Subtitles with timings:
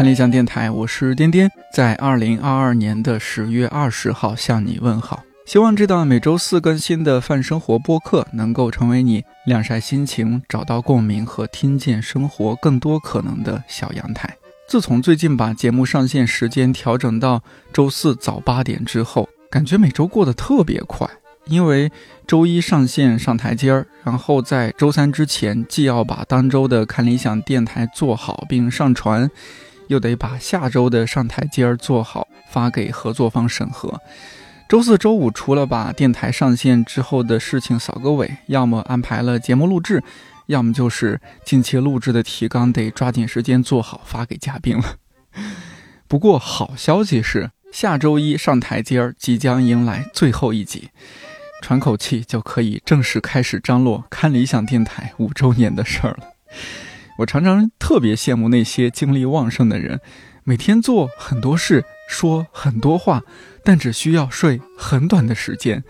[0.00, 5.22] 看理想电台，我是颠颠，在二零二二年的十月二十号向你问好。
[5.44, 14.34] 希望这档每周四更新的泛生活播客能够成为你晾晒心情、找到共鸣和听见生活更多可能的小阳台。
[14.66, 21.06] 自从最近把节目上线时间调整到周四早八点之后，感觉每周过得特别快。
[21.44, 21.92] 因为
[22.26, 29.28] 周一上线上台阶儿，然后在周三之前既要把当周的看理想电台做好并上传，
[29.90, 34.00] 又得把下周的上台阶儿做好发给合作方审核。
[34.68, 40.00] 周四周五除了把电台上线之后的事情扫个尾，要么安排了节目录制，
[40.46, 44.94] 要么就是近期录制的提纲得抓紧时间做好发给嘉宾了。
[46.06, 50.90] 不过好消息是，下周一上台阶儿即将迎来最后一集。
[51.60, 56.34] 喘口气就可以正式开始张罗看理想电台五周年的事儿了。
[57.20, 60.00] 我常常特别羡慕那些精力旺盛的人，
[60.42, 63.22] 每天做很多事，说很多话，
[63.62, 65.84] 但只需要睡很短的时间。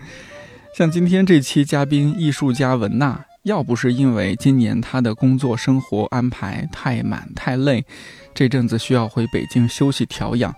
[0.77, 7.85] 像今天这期嘉宾艺术家文娜，要不是因为今年她的工作生活安排太满太累，
[8.33, 10.53] 这阵子需要回北京休息调养，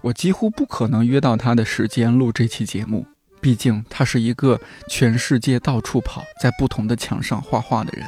[0.00, 3.06] 我几乎不可能约到她的时间录这期节目。
[3.40, 8.04] 毕竟他是一个全世界到处跑，在不同的墙上画画的人。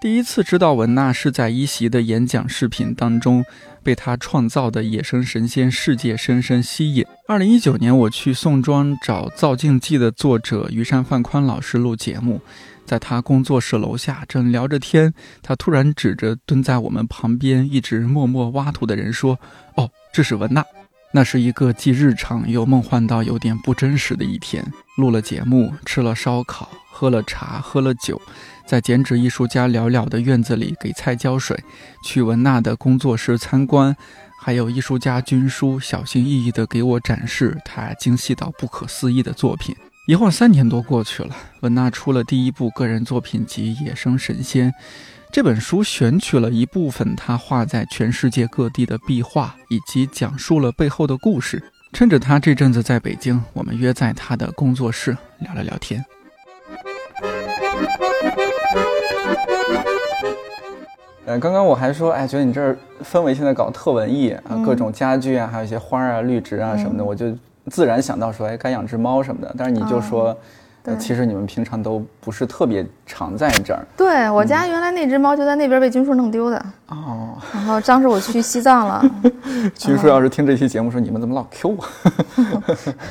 [0.00, 3.44] 第一次知道文娜是在一席的演讲视频当中，
[3.82, 7.04] 被他创造的野生神仙世界深深吸引。
[7.26, 12.40] 二零一九年，我去宋庄找《造镜记》的作者于山范宽老师录节目，
[12.86, 15.12] 在他工作室楼下正聊着天，
[15.42, 19.40] 他突然指着蹲在我们旁边一直默默挖土的人说
[19.74, 20.64] ：“哦，这是文娜。”
[21.18, 24.64] 那是一个既日常又梦幻到有点不真实的一天。
[24.98, 28.22] 录了节目，吃了烧烤，喝了茶，喝了酒，
[28.64, 31.58] 在剪纸艺术家寥寥的院子里给菜浇水，
[32.04, 33.96] 去文娜的工作室参观，
[34.40, 39.74] 还有艺术家军书小心翼翼地给我展示他精细到不可思议的作品。
[40.06, 44.70] 一晃三年多过去了，文娜出了第一部个人作品集《野生神仙》。
[45.30, 51.62] 这本书选取了一部分他画在全世界各地的壁画，以及讲述了背后的故事。
[51.92, 56.02] 趁着他这阵子在北京，我们约在他的工作室聊了聊天。
[61.26, 67.36] 呃，刚刚我还说，哎，觉得你这儿氛围现在搞特文艺啊，各种家具啊，还有一些花啊、绿植啊什么的，我就
[67.66, 69.54] 自然想到说，哎，该养只猫什么的。
[69.58, 70.36] 但是你就说。
[70.96, 73.86] 其实你们平常都不是特别常在这儿。
[73.96, 76.66] 对我家原来那只猫就在那边被军叔弄丢的。
[76.88, 77.36] 哦。
[77.52, 79.04] 然后当时我去西藏了。
[79.76, 81.84] 军叔要是听这期节目说你们怎么老 Q 我？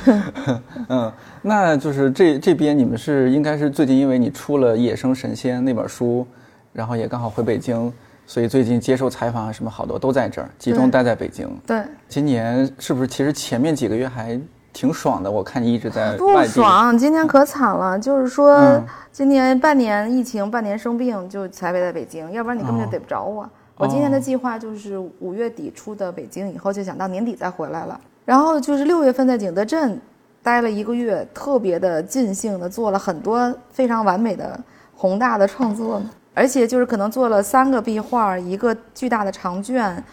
[0.88, 1.12] 嗯，
[1.42, 6.26] 那就是这这边你们是应该是最近因为你出了《野生神仙》那本书，
[6.72, 7.92] 然后也刚好回北京，
[8.26, 11.48] 所以最近接受采访啊什么好多都在这儿，集中待在北京。
[11.66, 11.82] 对。
[12.08, 14.40] 今年是不是其实前面几个月还？
[14.78, 16.96] 挺爽的，我看你一直在不爽。
[16.96, 18.80] 今年可惨了，就是说
[19.10, 23.44] 今年半年疫情，半年生病，就才会在北京，要不然你根本就逮不着我。
[23.76, 28.00] 我今年的计划就是五月底出的北京，以后就想到年底再回来了。
[28.24, 30.00] 然后就是六月份在景德镇
[30.44, 34.56] 待了一个月，特别的尽兴的做了很多非常完美的
[34.94, 36.00] 宏大的创作，
[36.34, 40.04] 而且就是可能做了三个壁画，一个巨大的长卷，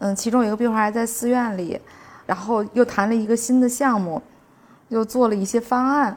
[0.00, 1.80] 嗯，其中有一个壁画还在寺院里。
[2.28, 4.20] 然后又谈了一个新的项目，
[4.88, 6.14] 又做了一些方案，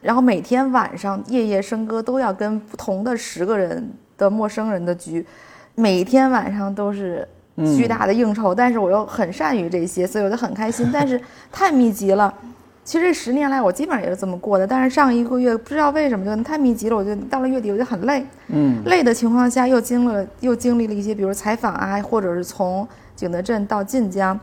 [0.00, 5.26] 然后每天晚上夜夜笙歌，都要跟不同的十个人的陌生人的局，
[5.74, 7.26] 每天晚上都是
[7.76, 10.88] 巨大的应酬，但是我又很善于这些，所以我就很开心。
[10.94, 11.20] 但是
[11.50, 12.32] 太密集了，
[12.84, 14.64] 其实这十年来我基本上也是这么过的。
[14.64, 18.24] 但是上一个月不知道为什么就太密集了，我就到了月底我就很累。
[18.46, 24.38] 嗯，累的情况下又经了又经历了一些，比如采访啊，或者是从景德镇到晋江。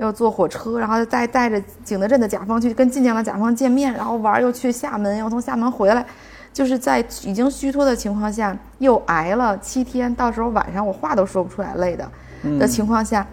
[0.00, 6.04] 要坐火车，然后再带着景德镇的甲方去跟晋江的甲方见面，然后玩又去厦门，又从厦门回来，
[6.52, 12.10] 就是在已经虚脱的情况下，又挨了七天，到时候晚上我话都说不出来，累的
[12.58, 13.26] 的情况下，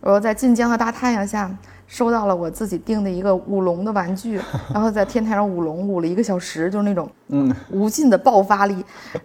[0.00, 1.50] 我又在晋江的大太阳下
[1.86, 4.38] 收到了我自己订的一个舞龙的玩具，
[4.74, 8.74] 然后在天台上舞龙舞了一个小时，就是那种嗯无尽的爆发力，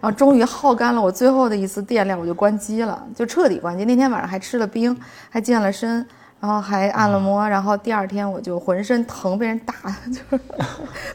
[0.00, 3.84] 后终于耗干了我最后的一丝电量，我就关机了，就彻底关机。
[3.84, 4.98] 那天晚上还吃了冰，
[5.28, 6.06] 还健了身。
[6.38, 9.74] 然后还按了摩，然后第二天我就浑身疼，被人打，
[10.08, 10.42] 就是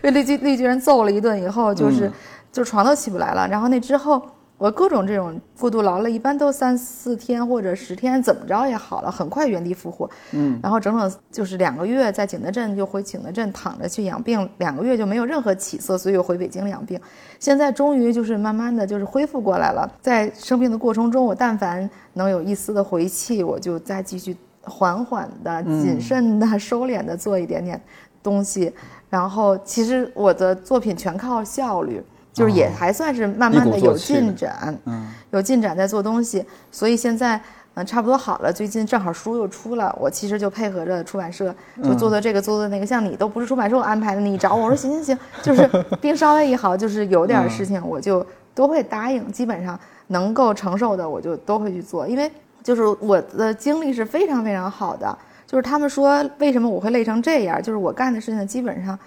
[0.01, 2.11] 被绿巨绿巨人揍了一顿以后，就是
[2.51, 3.47] 就床都起不来了。
[3.47, 4.21] 然后那之后，
[4.57, 10.09] 我各种这种过度劳累，一般都三四天或者十天，怎么着也好了，很快原地复活。
[10.31, 16.99] 嗯，然后整整就是两个月在景德镇就回景德镇躺着去养病，两个月就没有任何起色，所以又回北京养病。
[17.39, 19.89] 现在终于就是慢慢的就是恢复过来了。
[20.01, 27.81] 在生病的过程中，我但凡能有一丝的回气，我就再继续缓缓的、谨慎的、收敛的做一点点
[28.23, 28.73] 东西。
[29.09, 32.03] 然后其实我的作品全靠效率。
[32.33, 37.37] 就是也还算是慢慢的有进展，嗯，有进展在做东西，所以现在
[37.73, 38.53] 嗯差不多好了。
[38.53, 41.53] 最近正好书又出了，我其实就配合着出版社，
[41.83, 42.85] 就做做这个做做那个。
[42.85, 45.69] 像你都不是出版社安排的，你找我，我说行行行，就是
[45.99, 48.25] 病稍微一好，就是有点事情我就
[48.55, 49.77] 都会答应，基本上
[50.07, 52.31] 能够承受的我就都会去做，因为
[52.63, 55.17] 就是我的精力是非常非常好的。
[55.47, 58.97] 就是他们说为什么我会累成这样，就是我干的事情基本上。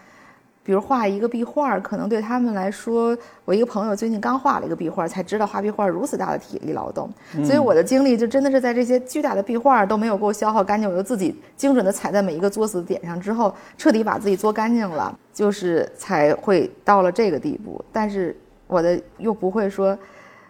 [0.66, 3.14] 比如画一个壁画，可能对他们来说，
[3.44, 7.06] 我一个朋友最近刚画了一个壁画，才知道画壁画如此大的体力劳动。
[7.44, 17.84] 所以我的精力就真的是在这些巨大的壁画都没有给我消耗干净，我就自己精准的踩在每一个作死点上之后，彻底把自己作干净了，就是才会到了这个地步。
[17.92, 18.34] 但是
[18.66, 19.96] 我的又不会说，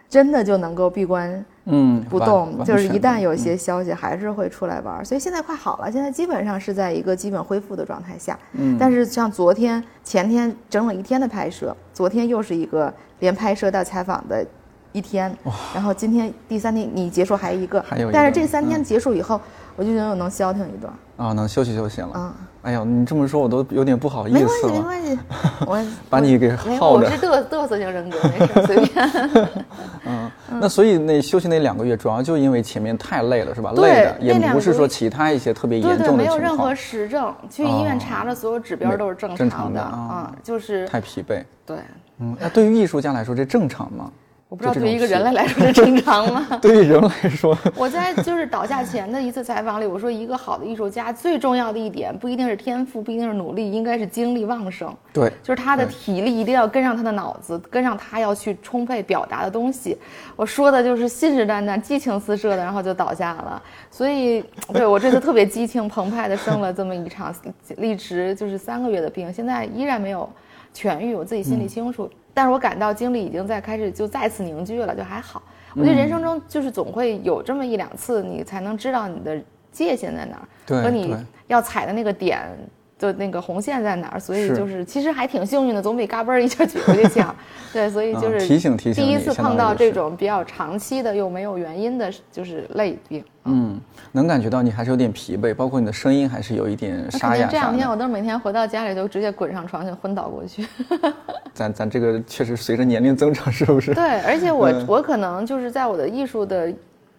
[0.09, 1.45] 真的就能够闭关。
[1.67, 5.03] 嗯，不动，就是一旦有一些消息，还是会出来玩。
[5.05, 8.39] 所以现在快好了，现在基本上是在一个基本恢复的状态下。
[8.53, 14.47] 嗯，但是像昨天、前天整整一天的拍摄，昨天又是一个连拍摄带采访的
[14.93, 15.35] 一天，
[15.75, 19.41] 然后今天第三天你结束还一个，还有，但是这三天结束以后，
[19.77, 20.93] 我就觉得我能消停一段。
[21.17, 22.11] 啊，能休息休息了。
[22.15, 22.33] 嗯。
[22.63, 24.73] 哎呀，你这么说，我都有点不好意思了。
[24.73, 25.19] 没关系，
[25.61, 27.05] 没关系，我把你给耗着。
[27.07, 29.11] 我是嘚嘚瑟型人格，没事，随便。
[30.07, 33.71] 嗯，那所以那休息那两个月，主要就因为前面太累了，是吧？
[33.77, 36.17] 累的，也不是说其他一些特别严重的情况。
[36.17, 39.79] 没有任何实证，去医院查了，所有指标都是正常的。
[39.83, 41.45] 啊，就是太疲惫。
[41.67, 41.77] 对。
[42.19, 44.11] 嗯，那对于艺术家来说，这正常吗？
[44.55, 46.47] 我不知道对于一个人类来说是正常吗？
[46.63, 54.95] 对于人来说， 我在就是倒下前的一次采访里，我说一个好的艺术家最重要的一点不一定是天赋，不一定是努力，应该是精力旺盛。
[55.13, 59.99] 对，就是他的体力一定要跟上他的脑子，跟上他要去充沛表达的东西。
[60.37, 63.61] 我说的就是信誓旦旦、激情四射的，然后就倒下了。
[63.91, 67.35] 所以，对我这次特别激情澎湃的生了这么一场，
[67.79, 70.31] 历时就是三个月的病，现在依然没有
[70.73, 72.09] 痊愈，我自己心里清楚。
[72.35, 75.43] 但是我感到精力已经在开始就再次凝聚了，就还好。
[75.77, 79.41] 我觉得人生中就是总会有这么一两次，你才能知道你的
[79.73, 81.17] 界限在哪儿，和你
[81.47, 82.43] 要踩的那个点
[83.13, 84.21] 的那个红线在哪儿。
[84.21, 87.35] 所以就是其实还挺幸运的，总比嘎嘣儿一下举回去强。
[87.73, 89.05] 对，所以就是提醒提醒。
[89.05, 93.25] 第一次碰到这种比较长期的又没有原因的，就是累病。
[93.47, 93.79] 嗯，
[94.13, 97.47] 能感觉到你还是有点疲惫，包括你的声音还是有一点沙哑。
[97.47, 100.67] 这两天我都是每天回到家里就直接滚上床就昏倒过去。
[101.53, 103.93] 咱咱这个确实随着年龄增长，是不是？
[103.93, 106.73] 对，而且我我可能就是在我的艺术的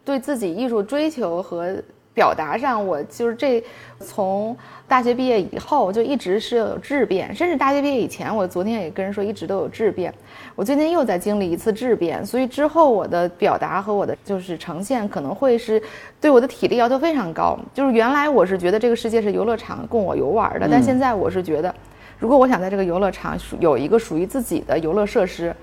[0.03, 1.75] 对自己艺术追求和
[2.15, 3.63] 表达上，我就是这
[3.99, 4.55] 从
[4.87, 10.11] 大学毕业以后就一直是有质变，甚至大学毕业以前，我昨天也跟人说一直都有质变。
[10.55, 15.81] 我最近又在经历一次质变，所以之后我的表达和我的就是呈现可能会是
[16.21, 17.59] 对我的体力要求非常高。
[17.73, 21.75] 就是原来我是觉得这个世界是游乐场供我游玩的，但现在我是觉得。
[22.17, 25.53] 如果我想在这个游乐场有一个属于自己的游乐设施，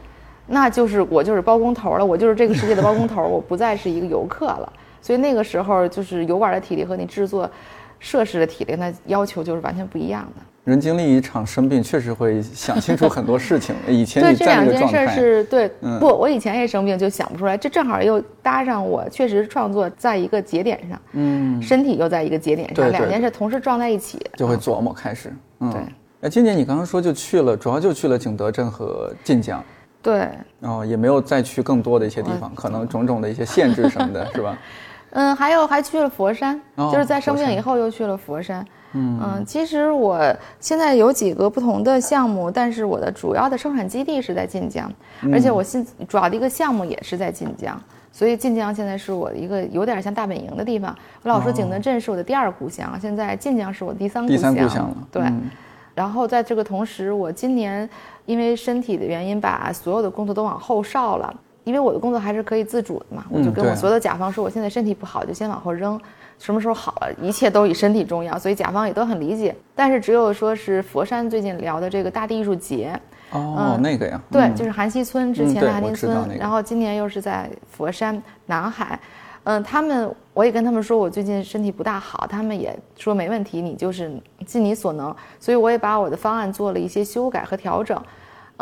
[0.48, 4.70] 那就是我就是包工头了，我就是这个世界的包工头，我不再是一个游客了。
[5.02, 7.50] 所以那个时候，就是游玩的体力和你制作
[7.98, 10.42] 设施的体力，那要求就是完全不一样的。
[10.64, 13.74] 人经历一场生病，确实会想清楚很多事情。
[13.88, 25.80] 以前对这两件事是对，嗯不，我以前也生病就想不出来，这正好又搭上我确实创作在一个节点上，嗯，身体又在一个节点上，两件事同时撞在一起，就会琢磨开始，对。
[26.20, 29.60] 那今年你刚刚说就去了，主要就去了景德镇和晋江，
[30.00, 30.28] 对，
[30.60, 34.56] 哦，也没有再去更多的一些地方，可能种种的一些限制什么的，是吧？
[35.12, 38.64] 嗯，还有还去了佛山，就是在生病以后又去了佛山。
[38.94, 40.20] 嗯嗯，其实我
[40.60, 44.90] 现在有几个不同的项目，但是我的主要的生产基地是在晋江，
[45.32, 47.80] 而且我现主要的一个项目也是在晋江，
[48.12, 50.94] 所以晋江现在是我一个有点像大本营的地方。
[51.22, 55.22] 我老说景德镇是我的第二故乡，现在晋江是我第三第三故乡了，对。
[55.94, 57.88] 然后在这个同时，我今年
[58.24, 61.34] 因为身体的原因，把所有的工作都往后稍了。
[61.64, 66.00] 因为我的工作还是可以自主的嘛，我就跟我所有的甲方说，我现在身体不好，就先往后扔，
[66.38, 69.54] 什么时候好了，一切都以身体重要，所以甲方也都很理解。
[69.74, 72.98] 但是只有说是佛山最近聊的这个大地艺术节，
[73.30, 78.98] 哦，那个呀，对，就是韩溪村之前的韩溪村，然后今年又是在佛山南海。
[79.44, 84.08] 嗯，他们我也跟他们说，我最近身体不大好，他们也说没问题，你就是
[84.46, 88.00] 尽你所能，所以我也把我的方案做了一些修改和调整。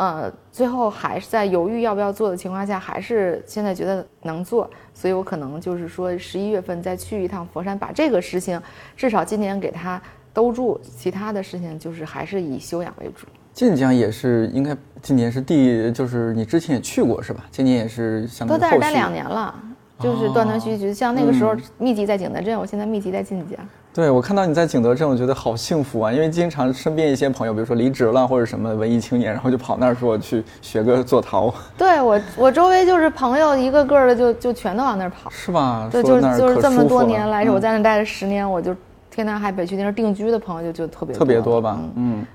[0.01, 8.59] 呃，最后还是在犹豫要不要做的情况下，还是现在觉得能做，所以我可能就是说十一月份再去一趟佛山，把这个事情
[8.97, 10.01] 至少今年给他
[10.33, 13.27] 兜住，其他的事情就是还是以修养为主。
[13.53, 17.45] 晋江也是应该今年是第，就是你之前也去过是吧？
[17.51, 19.53] 今年也是相当于都在这待两年了，
[19.99, 23.59] 就是断断续续，像那个时候密集在景德镇，我现在密集在晋江。
[23.93, 26.13] 对，我看到你在景德镇，我觉得好幸福啊！
[26.13, 31.53] 因为经常身边一些朋友，比如说离职了或者什么文艺青年，然后就跑那儿说去学个做陶。
[31.77, 35.89] 对我，我周围就是朋友一个个的就 就全都往那儿跑，是吧？
[35.91, 38.73] 对，就是就是这么多年来，我在那待了十年，我就
[39.09, 41.77] 天南海北去那儿定居的朋友就就特别特别多吧？
[41.95, 42.25] 嗯。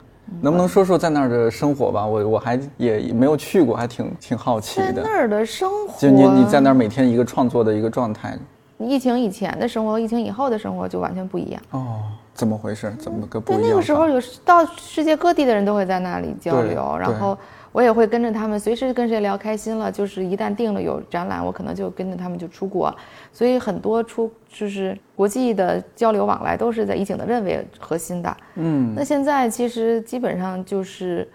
[0.43, 2.05] 能不能说说在那儿的生活吧？
[2.05, 4.95] 我我还也没有去过，还挺挺好奇的。
[4.95, 8.37] 在那儿的生活，就你你在那儿每天一个创作的一个状态。
[8.79, 11.63] 疫情以前的生活和疫情以后的生活就完全不一样。
[11.71, 12.03] 哦，
[12.35, 12.93] 怎么回事？
[12.99, 13.63] 怎么个不一样？
[13.63, 17.37] 对，那个时候有到世界各地的人都会在那里交流，然后。
[17.73, 22.91] 我也会跟着他们，随时跟谁聊开心了，就是一旦定了有展览，我可能就跟着他们就出国，
[23.35, 28.37] 所以很多出就是国际的交流往来都是在以景德镇为核心的。
[28.55, 31.29] 嗯，那现在其实基本上就是，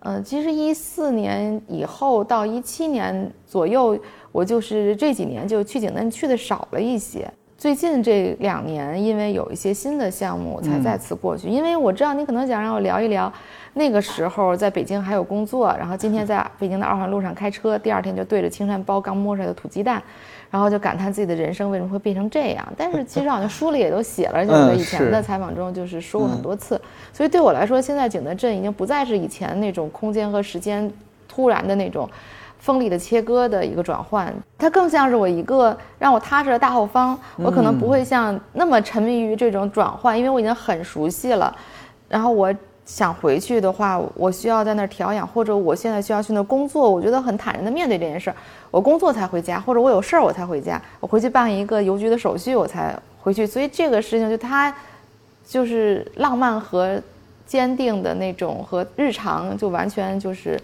[0.00, 3.96] 呃，其实一四年以后到一七年左右，
[4.34, 7.24] 我就是这几年就去景德镇去的少了一些。
[7.56, 13.32] 最近这两年，因为有一些新的项目才再次过去，因为我知道你可能想让我聊一聊。
[13.74, 20.02] 那个时候在北京还有工作，然后今天在北京的二环路上开车，第二天就对着青山包刚摸出来的土鸡蛋，
[20.50, 22.72] 然后就感叹自己的人生为什么会变成这样。
[22.76, 26.78] 但是其实好像书里也都写了，就是以前的采访中就是说过很多次。
[27.12, 30.90] 所以对我来说，现在景德镇已经不再是以前那种空间和时间
[31.28, 32.10] 突然的那种
[32.64, 37.18] 锋利的切割的一个转换，它更像是我一个让我踏实的大后方。
[37.36, 41.54] 我可能不会像那么沉迷于这种转换，因为我已经很熟悉了。
[42.08, 42.52] 然后我。
[42.86, 48.36] 想回去的话，我需要在那儿调养，或者我现在需要去那工作，我觉得很坦然的面对这件事儿。
[48.70, 53.46] 我工作才回家，或者我有事儿我才回家，我回去办一个邮局的手续我才回去。
[53.46, 54.70] 所以这个事情就它，
[55.46, 57.00] 就是浪漫和
[57.46, 60.60] 坚定的那种和日常就完全就是。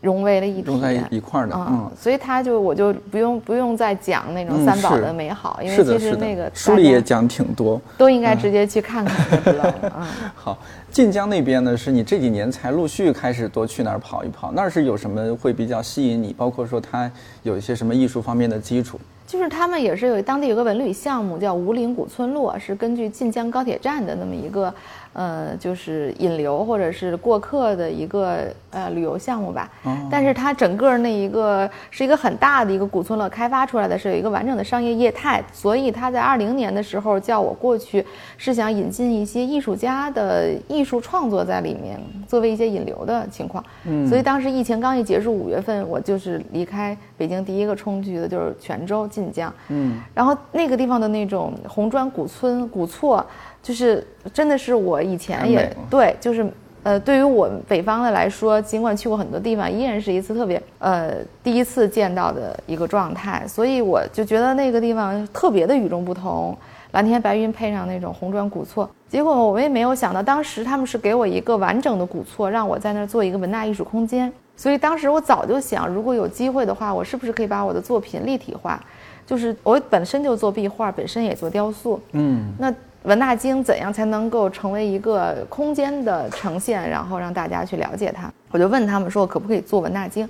[0.00, 9.74] 融为了一体，融在一块儿的，嗯，所以他就我就不用不用再讲那种三宝的美好，因为其实那个书里也讲挺多，都应该直接去看看就知道了。
[9.98, 10.58] 嗯，好，
[10.90, 16.32] 晋江那边呢，是你这几年才陆续开始多去那儿跑一跑，那是有什么会比较吸引你？
[16.32, 17.10] 包括说它
[17.42, 19.00] 有一些什么艺术方面的基础？
[19.26, 24.72] 就是他们也是有当地有个文旅项目叫吴岭古村落，是根据晋江高铁站的那么一个。
[25.12, 29.68] 呃，就是引流或者是过客的一个呃旅游项目吧，
[30.10, 38.04] 但是它整个那一个是一个很大的一个古村落，开发出来的是有一个完整的商业业态，所以他在二零年的时候叫我过去，
[38.36, 41.98] 是想引进一些艺术家的艺术创作在里面，
[42.28, 43.64] 作为一些引流的情况。
[43.84, 49.52] 嗯，所以当时疫情刚一结束，五月份我就是离开北京第一个冲去的就是泉州晋江。
[49.68, 53.24] 嗯，然后那个地方的那种红砖古村古厝。
[53.68, 56.50] 就是真的是我以前也对，就是
[56.82, 66.56] 呃，对于我北方的来说，尽管去过很多地方，依然是一次特别呃第一次见到的一个状态，所以我就觉得那个地方特别的与众不同，
[66.92, 68.88] 蓝天白云配上那种红砖古厝。
[69.06, 74.32] 结果我也没有想到，当时他们是给我一个完整的古厝，让我在那儿做一个文大艺术空间。
[74.56, 78.82] 所以当时我早就想，如果有机会的话，我是不是可以把我的作品立体化？
[79.26, 82.72] 就是我本身就做壁画，本身也做雕塑，嗯，那。
[83.08, 88.30] 文纳经怎样才能够成为一个空间的呈现，然后让大家去了解它？
[88.50, 90.28] 我就问他们说，可不可以做文纳经？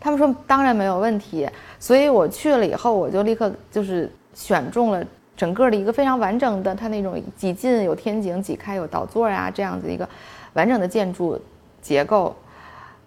[0.00, 1.46] 他们说当然没有问题。
[1.78, 5.04] 所以我去了以后，我就立刻就是选中了
[5.36, 10.08] 整个的一个非常完整的，它那种几进有天井、几开有导座呀这样子一个
[10.54, 11.38] 完整的建筑
[11.82, 12.34] 结构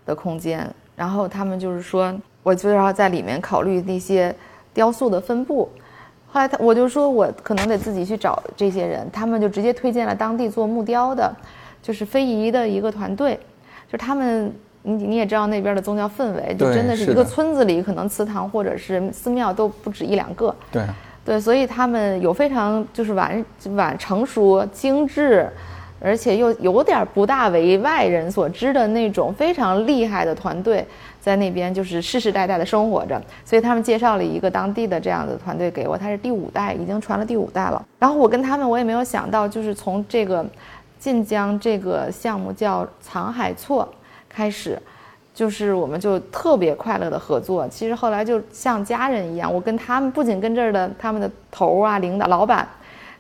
[0.06, 0.72] 的空间。
[0.96, 4.36] 然后他们就是说，我就要在里面考虑那些
[4.76, 5.68] 雕塑的分布。
[6.32, 11.32] 后来他我就说，我可能得自己去找这些人，他们就直接推荐了当地做木雕的，
[11.82, 13.38] 就是非遗的一个团队，
[13.92, 20.84] 就他们，你你也知道那边的宗教氛围，就真的是一个村子里可能祠堂或者是寺庙都不止一两个，对，
[21.26, 23.46] 对，所以他们有非常就是完
[23.76, 25.50] 完成熟精致。
[26.04, 30.84] 而且又有点不大为外人所知的那种非常厉害的团队，
[31.22, 37.86] 在那边就是世世代代的生活着，所以他们介绍了一个当地的这样的团队给我，他是第五代，已经传了第五代了。
[38.00, 40.44] 然后我跟他们，我也没有想到，就是从这个
[40.98, 43.88] 晋江这个项目叫藏海错
[44.28, 44.82] 开始，
[45.34, 47.68] 就是我们就特别快乐的合作。
[47.68, 52.68] 其实后来就像家人一样，我跟他们不仅跟这儿的他们的头啊、领导、老板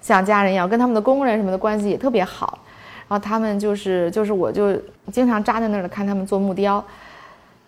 [0.01, 2.57] 像家人一样，跟他们的工人什么的关系也特别好。
[3.07, 4.73] 然后他们就是就是我就
[5.11, 6.83] 经常扎在那儿看他们做木雕，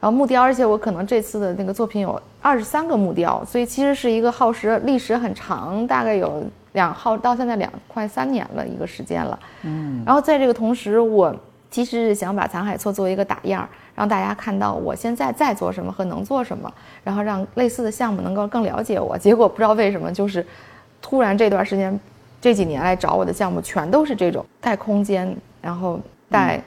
[0.03, 6.43] 然后木雕，而且我可能这次的那个作品有二十三个木雕，所以其实是一个耗时历史很长，大概有
[6.73, 9.39] 两耗到现在两快三年了一个时间了。
[9.61, 11.33] 嗯，然后在这个同时，我
[11.71, 16.69] 其实是想把残海错作为一个打样，让大家看到我现在在做什么和能做什么，
[17.05, 19.17] 然后让类似的项目能够更了解我。
[19.17, 20.45] 结果不知道为什么，就是
[21.01, 21.97] 突然这段时间
[22.41, 25.97] 这几年来找我的项目全都是这种带空间，然后
[26.29, 26.61] 带。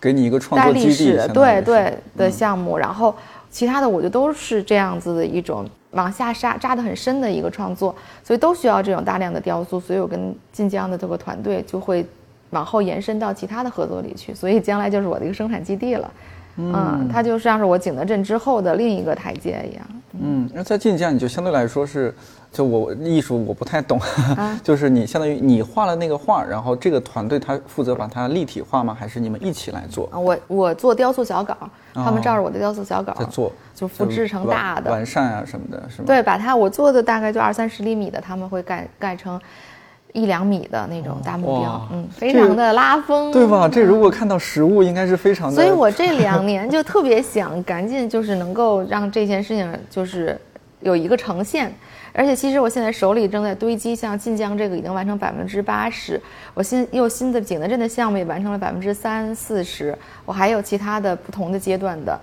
[0.00, 3.14] 给你一个创作基地，对对的项目，然后
[3.50, 12.06] 其他的我就都是这样子的一种往下扎扎得很深的一个创作，所以都需要这种大量的雕塑，所以我跟晋江的这个团队就会
[12.50, 16.10] 往后延伸到其他的合作里去，所以将来就是我的一个生产基地了，
[16.56, 19.86] 嗯，它就像是我景德镇之后的另一个台阶一样。
[20.20, 22.14] 嗯，那在晋江你就相对来说是。
[22.52, 24.00] 就我艺术我不太懂，
[24.64, 28.96] 就是你相当于你画了那个画，然后这个团队他负责把它立体化吗？
[28.98, 30.08] 还是你们一起来做？
[30.12, 31.54] 我我做雕塑小稿，
[31.92, 36.04] 他们照着我的雕塑小稿在做，就复制成大的完善啊什么的，是吗？
[36.06, 39.38] 对，把它我做的大概就二三十厘米的，他们会盖盖成
[40.14, 43.68] 一两米的那种大目标，嗯，非常的拉风，对吧？
[43.68, 45.54] 这如果看到实物，应该是非常的。
[45.54, 50.40] 所以我这两年就特别想赶紧就是能够让这件事情就是
[50.80, 51.70] 有一个呈现。
[52.16, 56.20] 而且其实我现在手里正在堆积，像晋江这个已经完成百分之八十，
[56.54, 62.18] 我新又新的景德镇的项目也完成了百分之三四十，我还有其他的不同的阶段的，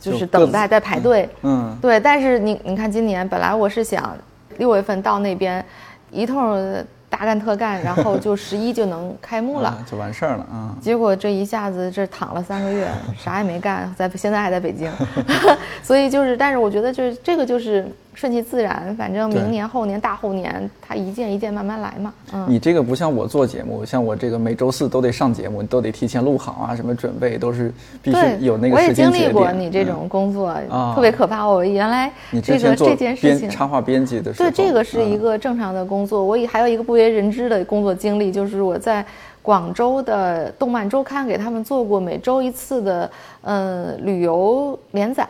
[0.00, 1.28] 就是等待在排队。
[1.42, 2.00] 嗯，对。
[2.00, 4.16] 但是你你看，今年本来我是想
[4.58, 5.64] 六月份到那边
[6.10, 6.84] 一通。
[7.08, 10.74] 大干特干，然后就十一就能开幕了， 就完事儿了啊！
[10.82, 14.90] 结果这一下子这躺了三个月，啥也没干，在现在还在北京，
[15.84, 22.14] 所以就是，但是我觉得就是这个就是顺其自然，反正明年后年大后年，它一件一件慢慢来嘛。
[22.32, 27.70] 嗯，你这个不像我做节目，像我这个每周四都得上节目，你都得提前录好啊，什么准备都是
[28.02, 30.54] 必须有那个时间我也经历过你这种工作，
[30.94, 31.46] 特别可怕。
[31.46, 32.10] 我原来
[32.42, 36.24] 这个这件事情插画编辑的时候，对这个是一个正常的工作。
[36.24, 39.04] 我也还有一个不为人知的工作经历，就是我在
[39.42, 43.10] 广州的动漫周刊给他们做过每周一次的
[43.42, 45.28] 嗯旅游连载。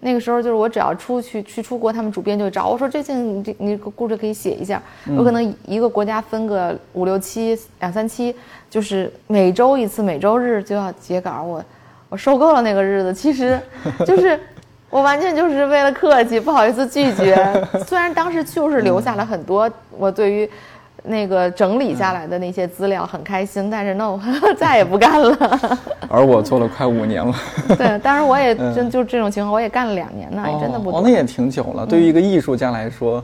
[0.00, 4.80] 那个时候就是我只要出去去出国，他们主编就找我说：“这件你你故事可以写一下。”
[5.16, 8.34] 有可能一个国家分个五六期、两三期，
[8.70, 11.42] 就是每周一次，每周日就要截稿。
[11.42, 11.64] 我
[12.08, 13.60] 我受够了那个日子，其实
[14.06, 14.38] 就是
[14.88, 17.36] 我完全就是为了客气，不好意思拒绝。
[17.86, 20.48] 虽然当时就是留下了很多我对于。
[21.04, 24.18] 那个整理下来的那些资料很开心，但是 no，
[24.58, 25.78] 再也不干了。
[26.08, 27.34] 而我做了快五年了。
[27.76, 30.90] 对， 当然我也真就这种情况，我也干了两年呢，也真的不。
[30.90, 31.86] 哦，那也挺久了。
[31.86, 33.22] 对于一个艺术家来说，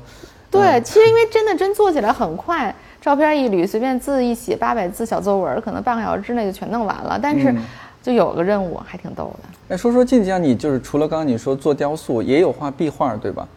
[0.50, 7.18] 对，其实因为真的真做起来很快，照片一捋，随便字一写，八百字小作文，可能半个小时之内就全弄完了。
[7.20, 7.54] 但是
[8.02, 9.74] 就有个任务，还挺逗的。
[9.74, 13.48] 哎，说说晋江，你就是除了刚刚你说做雕塑，也有画壁画，对吧？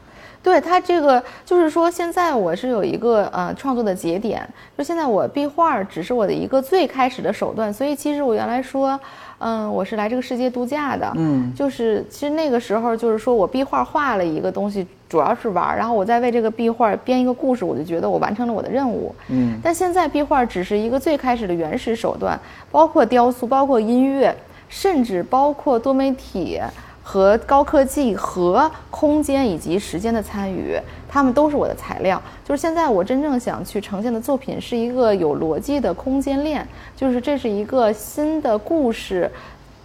[0.48, 8.98] 对他这个就是说，现在我是有一个呃创作的节点，就现在我壁画只是我的一个最开始的手段，所以其实我原来说，
[9.40, 22.40] 嗯，我是来这个世界度假的，嗯，就是其实那个时候就是说我壁画画了一个东西，主要是玩，然后我再为这个壁画编一个故事，我就觉得我完成了我的任务，嗯，但现在壁画只是一个最开始的原始手段，
[22.72, 24.34] 包括雕塑，包括音乐，
[24.70, 26.62] 甚至包括多媒体。
[27.10, 32.22] 和高科技和空间以及时间的参与，他们都是我的材料。
[32.44, 36.68] 就是现在我真正想去呈现的作品是一个有逻辑的空间链，
[36.98, 39.32] 就是这是一个新的故事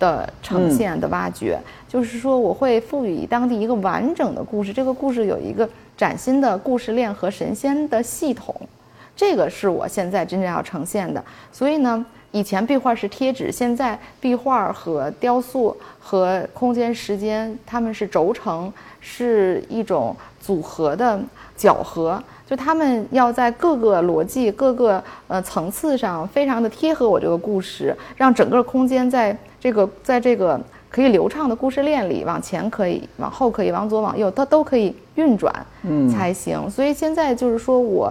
[0.00, 1.56] 的呈现的挖掘。
[1.88, 8.52] 就是说我会赋予当地一个完整的故事，这个故事有一个崭新的故事链和神仙的系统，
[9.14, 11.24] 这个是我现在真正要呈现的。
[11.52, 12.04] 所以呢。
[12.32, 21.20] 以前壁画是贴纸，现在壁画和雕塑和空间时间，它们是轴承，是一种组合的
[21.54, 36.68] 搅合，就他们要在各个逻辑、各个呃层次上非常的贴合我这个故事，让整个空间在这个在这个可以流畅的故事链里，往前可以，往后可以，往左往右，它都可以运转，嗯，才行。
[36.70, 38.10] 所以现在就是说我。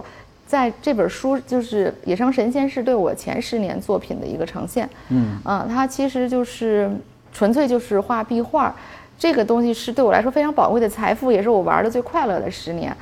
[0.52, 6.90] 在这本书就是《野生神仙》是对我前十年作品的一个呈现，嗯，啊，它其实就是
[7.32, 8.74] 纯粹就是画壁画，
[9.18, 12.94] 这个东西是对我来说非常宝贵的财富，也是我玩的最快乐的十年。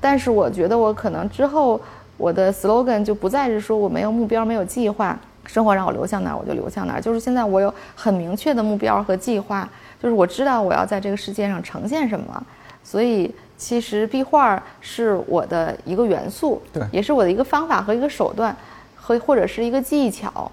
[0.00, 1.78] 但是我觉得我可能之后
[2.16, 5.14] 我的 slogan 就不再是说我没有目标、没有计划，
[5.44, 9.68] 生活让我流向哪儿我就流向哪儿，就是现在我有很明确的目标和计划，
[10.02, 12.42] 就是我知道我要在这个世界上呈现什么，
[12.82, 13.30] 所以。
[13.56, 18.54] 其实壁画是我的一个元素，对，也是我的一个方法和一个手段，
[18.96, 20.50] 和或者是一个技巧。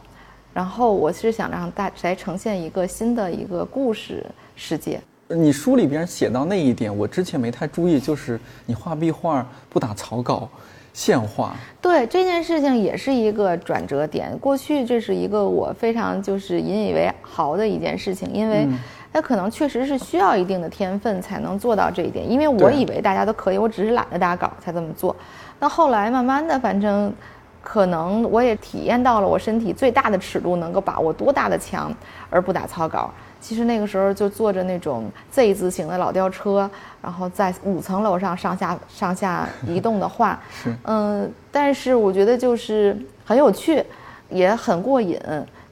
[0.54, 5.00] 然后我是想让大来呈现一个新的一个故事世界。
[5.30, 10.50] 你书里边写到那一点，我之前没太注意，就是你画壁画不打草稿，
[10.94, 11.56] 现画。
[11.82, 14.38] 对这件事情也是一个转折点。
[14.40, 18.68] 过去这是一个我非常就是引以为豪的一件事情，因为
[19.14, 22.30] 它可能确实是需要一定的天分才能做到这一点。
[22.30, 25.16] 因为我以为大家都可以，我只是懒得打稿才这么做。
[25.60, 27.14] 那后来慢慢的，反正
[27.62, 31.94] 可能我也体验到了我身体最大的尺度能够把握多大的墙
[32.30, 33.12] 而不打草稿。
[33.40, 36.70] 其实那个时候就坐着那种 Z 字形的老吊车，
[37.02, 42.96] 然后在五层楼上上下上下移动的画， 是嗯，但是我觉得就是
[43.26, 43.84] 很有趣，
[44.30, 45.20] 也很过瘾，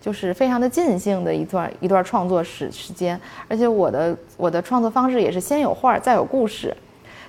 [0.02, 3.20] 就是非常的尽兴的一段一段创作时时间。
[3.48, 6.76] 而且我的我的创作方式也是先有画再有故事，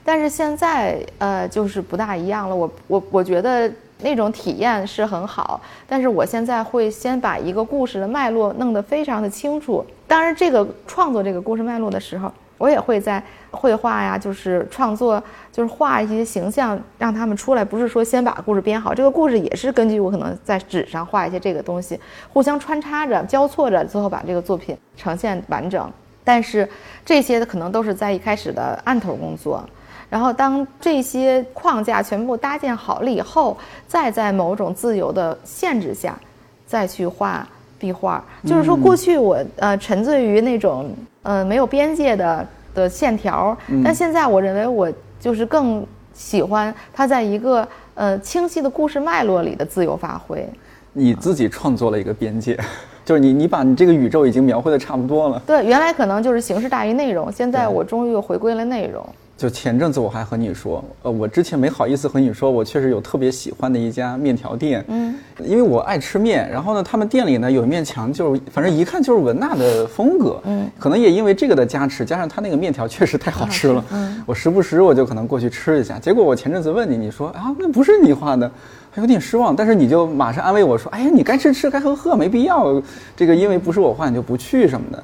[0.04, 2.54] 但是现在呃就是不大一样了。
[2.54, 3.70] 我我我觉得。
[4.02, 9.84] 那种体验是很好，但是我现在会先把一个故事的脉络弄得非常的清楚。
[10.08, 17.64] 当然，这个创作这个故事脉络的时候，我也会在绘画呀，就是创作，就是画一些形象，让他们出来。
[17.64, 25.90] 不是说先把故事编好，这个故事也是根据我可能在纸上画一些这个东西，互相穿插着、交错着，最后把这个作品呈现完整。
[26.22, 26.68] 但是
[27.02, 29.66] 这些可能都是在一开始的案头工作。
[30.10, 36.18] 然后，当这些框架全部搭建好了以后，再在某种自由的限制下，
[36.66, 37.48] 再去画
[37.80, 38.22] 壁画。
[38.44, 50.46] 就是说，过去我呃沉醉于那种呃没有边界的的线条，但现在我认为我就是更喜欢它在一个呃清晰的故事脉络里的自由发挥。
[50.92, 52.58] 你自己创作了一个边界，
[53.04, 55.40] 就是你你把你这个宇宙已经描绘的差不多了。
[55.46, 59.04] 对，原来可能就是形式大于内容，现在我终于又回归了内容。
[59.40, 75.98] 就前阵子我还和你说，呃，我之前没好意思和你说，我确实有特别喜欢的一家面条店，嗯，因为我爱吃面，然后呢，他们店里呢有一面墙，就是反正一看就是文娜的风格，嗯，可能也因为这个的加持，加上他那个面条确实太好吃了，嗯，我时不时我就可能过去吃一下。
[75.98, 78.50] 结果我前阵子问你，你说啊，那不是你画的，
[78.90, 82.74] 还有点失望，但是你就马上安慰我说，哎呀，你该吃吃，该喝喝，没必要，
[83.16, 85.02] 这个因为不是我画，你就不去什么的，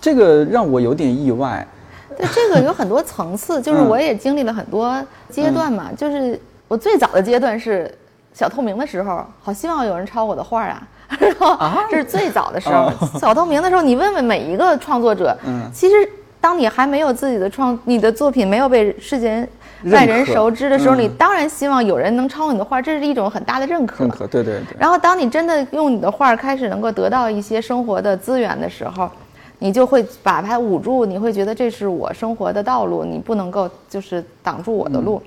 [0.00, 1.68] 这个让我有点意外。
[2.18, 5.90] 对这个有很多层次，就是我也经历了很多阶段嘛。
[5.96, 7.92] 就是我最早的阶段是
[8.32, 10.82] 小透明的时候，好希望有人抄我的画啊。
[11.20, 15.36] 然后这是最早的时候，小透明的时候，你问问每一个创作者，
[15.72, 15.94] 其实
[16.40, 19.46] 当你还没有自己的创，你的作品没有被世间
[19.92, 24.02] 外人熟知的时候，你当然希望有人能抄你的画，这是一种很大的认可。
[24.04, 24.76] 认可，对对对。
[24.78, 29.08] 然后当你真的用你的画开始能够得到一些生活的资源的时候。
[29.64, 35.22] 你就会把它捂住，你会觉得这是我生活的道路，你不能够就是挡住我的路。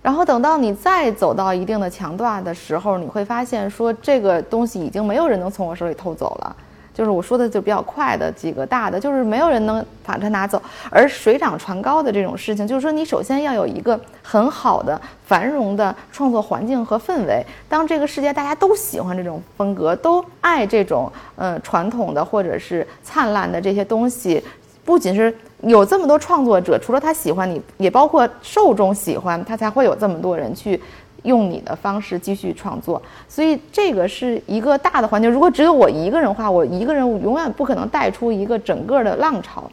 [0.00, 6.56] 然后等到你再走到一定的强大的时候，你会发现说这个东西已经没有人能从我手里偷走了。
[6.94, 10.62] 就是我说的就比较快的几个大的，就是没有人能把它拿走。
[10.88, 17.44] 而水涨船高的这种事情，就是说你首先要有一个很好的繁荣的创作环境和氛围。
[17.68, 24.40] 当这个世界大家都喜欢这种风格，都爱这种呃传统的或者是灿烂的这些东西，
[24.84, 30.80] 不仅是有这么多创作者，除了他喜欢你，也包括受众喜欢他，才会有这么多人去。
[31.24, 35.30] 用你的方式继续创作，所以这个是一个大的环境。
[35.30, 39.64] 如果只有我一个人画，我一个人永远不可能带出一个整个的浪潮。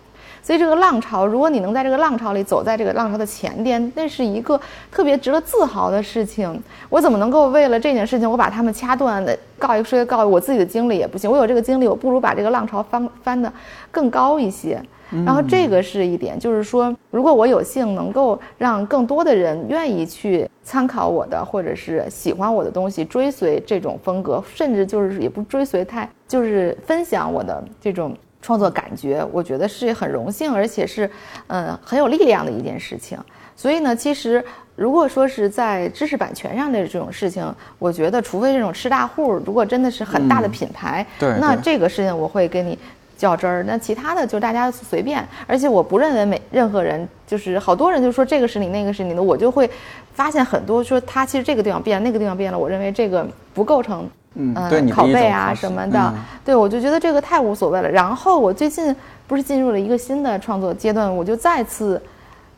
[0.44, 4.60] 所以这个浪潮，如果你能在这个浪潮里走在这个浪潮的前边，那是一个
[4.92, 6.60] 特别值得自豪的事情。
[6.90, 10.28] 我怎么能够为了这件事情，我把他们掐断的告一个说一告一？
[10.28, 13.54] 我自己的经历也不行，我有这个经历，我不如把这个浪潮翻翻的
[13.92, 14.82] 更高一些。
[15.26, 31.10] 然后这个是一点，就是说，如果我有幸能够让更多的人愿意去参考我的，或者是喜欢我的东西，追随这种风格，甚至就是也不追随太，就是分享我的这种创作感觉，我觉得是很荣幸，而且是，
[31.48, 33.18] 嗯，很有力量的一件事情。
[33.56, 34.44] 所以呢，其实
[34.76, 37.46] 如果说是在知识版权上的这种事情，
[37.78, 42.80] 我觉得除非这种吃大户，如果真的是很大的品牌，对，那这个事情我会给你。
[43.22, 49.70] 较真儿，那其他的就大家随便，而且我不认为每任何人就是好多人就说这个是你，那个是你的，我就会
[50.14, 54.54] 发现很多说他其实这个地方变，那个地方变了，我认为这个不构成嗯
[54.90, 57.90] 拷贝啊什么的，对我就觉得这个太无所谓了。
[57.90, 58.96] 然后我最近
[59.28, 62.02] 不是进入了一个新的创作阶段，我就再次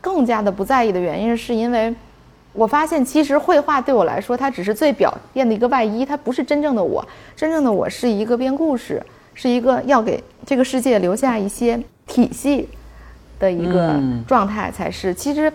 [0.00, 1.94] 更加的不在意的原因，是因为
[2.52, 7.04] 我发现其实绘画对我来说，它只是最表面的一个外衣，它不是真正的我，
[7.36, 9.02] 真正的我是一个编故事。
[9.34, 12.68] 是一个要给这个世界留下一些体系
[13.38, 15.12] 的一个状态才是。
[15.12, 15.52] 其实，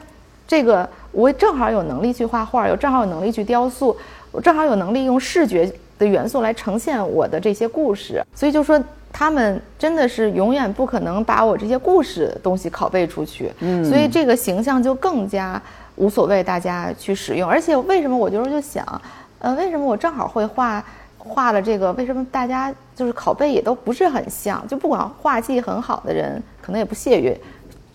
[0.47, 3.95] 这个我正好有能力去画画，有正好有能力去雕塑，
[4.31, 8.23] 我正好有能力用视觉的元素来呈现我的这些故事。
[8.35, 15.61] 所以就说，他们真的是永远不可能把我这些故事东西拷贝出去，嗯，所以这个形象就更加
[15.95, 17.49] 无所谓大家去使用。
[17.49, 19.01] 而且为什么我就是就想，
[19.39, 20.83] 呃，为什么我正好会画
[21.19, 21.93] 画了这个？
[21.93, 24.65] 为什么大家就是拷贝也都不是很像？
[24.67, 27.37] 就不管画技很好的人，可能也不屑于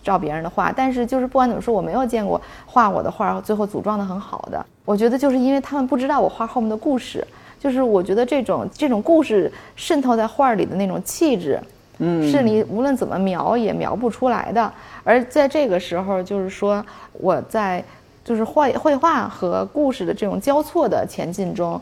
[0.01, 0.71] 照别人的画。
[0.71, 4.65] 但是就是不管怎么说，我没有见过画我的画最后组装的很好的。
[4.85, 7.25] 我觉得就是因为他们不知道我画后面的故事。
[7.57, 11.59] 就是我觉得这种这种故事渗透在画里的那种气质，
[11.97, 14.71] 嗯，是你无论怎么描也描不出来的。
[15.03, 17.83] 而在这个时候，就是说我在
[18.23, 21.81] 就是绘绘画和故事的这种交错的前进中，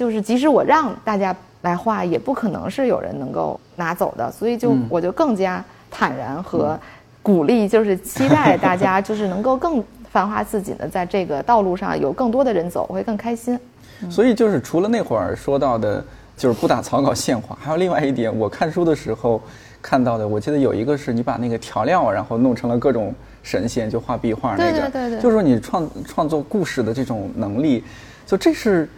[0.00, 4.32] 就是即使我让大家来画，也不可能是有人能够拿走的。
[4.32, 6.74] 所以就我就更加坦然和
[7.22, 13.60] 鼓励，就是期待大家就是能够更繁花似锦的在这个道路上有更多的人走，我会更开心。
[14.08, 16.02] 所以就是除了那会儿说到的，
[16.34, 19.38] 就是不打草稿现画，还有另外一点，我看书的时候
[19.82, 27.84] 看到的，我记得有一个是你把那个调料，然后弄成了各种神仙，就画壁画那个，对对对，就是说你创创作故事的这种能力，
[28.26, 28.88] 就这是，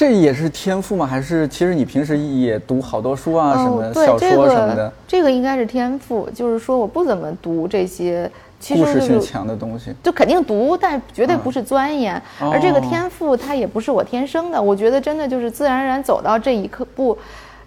[0.00, 1.04] 这也是天赋吗？
[1.04, 4.90] 还是其实你平时也读好多书啊，什么小说什么的？
[5.06, 8.30] 这个应该是天赋，就是说我不怎么读这些。
[8.68, 12.20] 故事性强的东西，就肯定读，但绝对不是钻研。
[12.38, 14.60] 而这个天赋，它也不是我天生的。
[14.60, 16.82] 我觉得真的就是自然而然走到这一刻。
[16.94, 17.16] 不，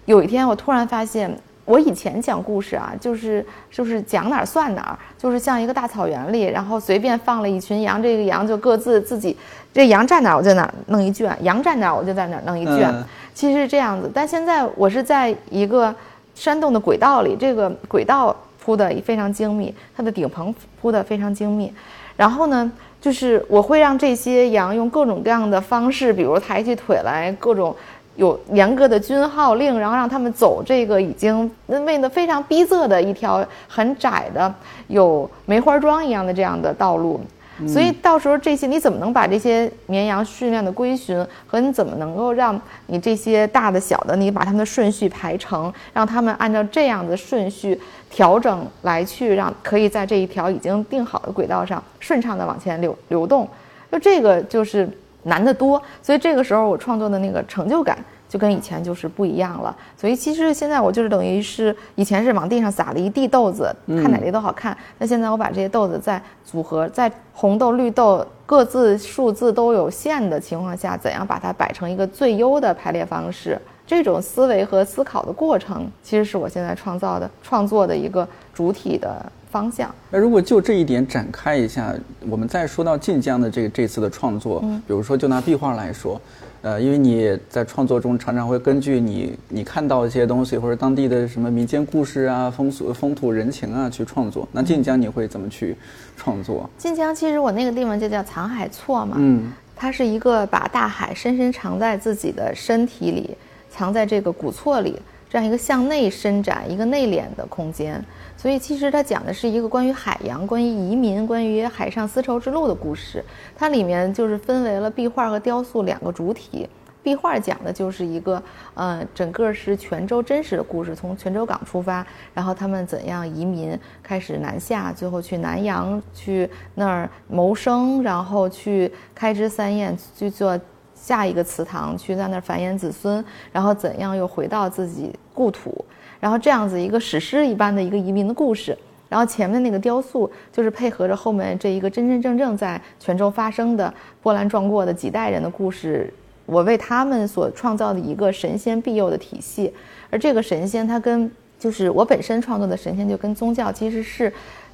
[0.06, 1.32] 有一天我突然发现，
[1.64, 9.36] 我以前讲故事啊，就是就是讲哪儿算哪儿，就是像一个大草原里，然后随便放了一群羊，这个羊就各自自己，
[9.74, 12.90] 这羊站哪儿我就哪儿弄一圈，羊站哪儿我就在哪儿弄一圈。
[13.34, 15.94] 其实是这样子，但现在我是在一个
[16.34, 18.34] 山洞的轨道里，这个轨道。
[18.64, 21.70] 铺的非常精密，它的顶棚铺的非常精密，
[22.16, 27.76] 然后呢，就是我会让这些羊用各种各样的方式，比如抬起腿来，各种
[28.16, 34.50] 有严格的军号令，然后让他们走这个已经为的非常逼仄的一条很窄的
[34.86, 37.20] 有梅花桩一样的这样的道路。
[37.68, 53.48] 所以到时候这些你怎么能把这些绵羊训练的规训和你怎么能够让你这些大的小的你把它们的顺序排成，让他们按照这样的顺序调整来去让可以在这一条已经定好的轨道上顺畅的往前流流动，
[53.92, 54.88] 就这个就是
[55.22, 55.80] 难得多。
[56.02, 57.96] 所以这个时候我创作的那个成就感。
[58.34, 64.76] 就跟以前就是不一样了，所以其实现在我就是等于是以前是往地上撒了一地豆子，看哪粒都好看。
[64.98, 73.56] 那现在我把这些豆子再组合，在红豆、绿豆各自数字都有限的情况下，怎样把它摆成一个最优的排列方式？
[73.86, 79.94] 这种思维和思考的过程，其实是我现在创造的创作的一个主体的方向。
[80.10, 81.94] 那如果就这一点展开一下，
[82.28, 86.20] 我们再说到晋江的这个这次的创作，比如说就拿壁画来说。
[86.62, 94.48] 呃，因为你在创作中常常会根据你你看到一些东西或者当地的什么民间故事啊、风俗风土人情啊去创作。
[94.50, 95.76] 那晋江你会怎么去
[96.16, 96.68] 创作？
[96.78, 103.36] 晋江其实我那个地方就叫藏海错嘛，嗯，它是一个把大海深深藏在自己的身体里，
[103.68, 104.98] 藏在这个古厝里，
[105.34, 108.00] 这样一个向内伸展、一个内敛的空间。
[108.36, 113.24] 所以其实它讲的是一个关于海洋、关于移民、关于海上丝绸之路的故事。
[113.56, 116.68] 它里面就是分为了壁画和雕塑两个主体。
[117.02, 118.40] 壁画讲的就是一个，
[118.74, 130.56] 呃，整个是泉州真实的故事，从泉州港出发，然后他们怎样移民，开始南下，最后去南洋去那儿谋生，然后去开枝散叶去做
[130.94, 135.84] 下一个祠堂，去在那儿繁衍子孙，然后怎样又回到自己故土。
[136.20, 138.74] 然后这样子一个史诗一般的一个移民的故事，
[139.10, 143.92] 然后前面那个雕塑就是配合着后面这一个真真正正在泉州发生的
[144.22, 146.10] 波澜壮阔的几代人的故事，
[146.46, 149.70] 我为他们所创造的一个神仙庇佑的体系，
[150.08, 154.32] 而这个神仙它跟就是我本身创作的神仙就跟宗教其实是。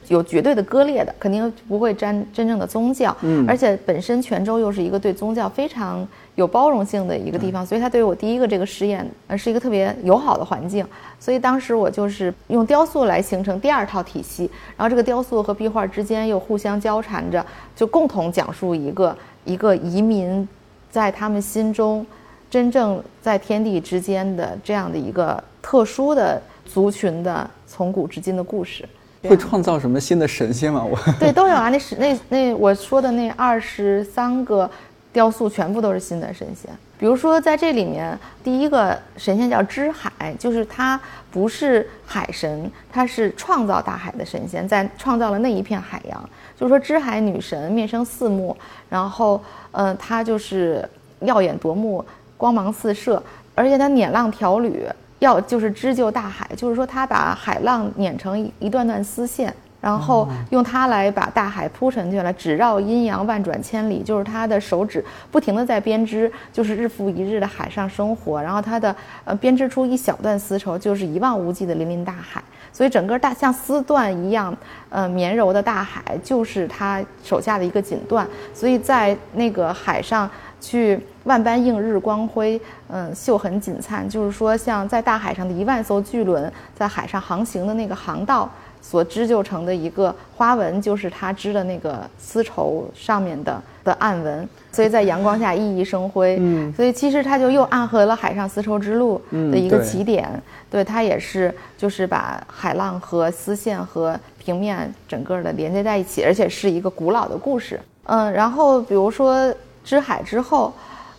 [0.08, 3.14] 有绝对的割裂的，肯定不会沾真正的宗教。
[3.20, 6.08] 嗯，而且本身泉州又是一个对宗教非常
[6.40, 10.84] 有包容性的一个地方，所以它对于我第一个这个实验，呃，是一个特别友好的环境。
[11.18, 17.44] 所以当时我就是用雕塑来形成第二套体系，然后这个雕塑和壁画之间又互相交缠着，
[17.76, 20.48] 就共同讲述一个一个移民
[20.90, 22.04] 在他们心中
[22.48, 28.88] 真正在天地之间的这样的一个特殊的族群的从古至今的故事。
[29.28, 30.82] 会创造什么新的神仙吗？
[30.82, 34.68] 我对都有啊，那是那那我说的那二十三个
[35.12, 36.70] 雕塑全部都是新的神仙。
[36.98, 46.30] 比如说在这里面，第一个神仙叫知海，就是他不是海神，他是创造大海的神仙，在创造了那一片海洋。
[46.56, 48.56] 就是说知海女神面生四目，
[48.88, 49.42] 然后
[49.72, 50.86] 嗯，她就是
[51.20, 52.04] 耀眼夺目，
[52.36, 53.22] 光芒四射，
[53.54, 54.86] 而且她碾浪调履。
[55.20, 59.54] 要就是织就大海，就是说他把海浪碾成一段段丝线。
[59.80, 68.42] 然后用它来把大海铺陈起来，只绕阴阳万转千里，就是他的手指不停的在编织，就是日复一日的海上生活。
[68.42, 72.42] 然后他的呃编织出一小段丝绸，就是一望无际的粼粼大海。
[72.72, 74.54] 所以整个大像丝缎一样，
[74.90, 78.24] 呃绵柔的大海就是他手下的一个锦缎。
[78.52, 80.28] 所以在那个海上
[80.60, 88.48] 去万般映日光辉，嗯秀痕锦灿，就是说像在大海上的一万艘巨轮在海上航行的那个航道。
[88.82, 96.36] 所织就成的一个花纹，就是他织的那个丝绸上面的的暗纹，所以在阳光下熠熠生辉。
[96.40, 100.28] 嗯，所以其实它就又暗合了海上丝绸之路的一个起点。
[100.70, 107.80] 对，它也是就是把海浪和丝线和平面整个的连接在一起，而且是一个古老的故事。
[108.04, 110.72] 嗯，然后比如说织海之后。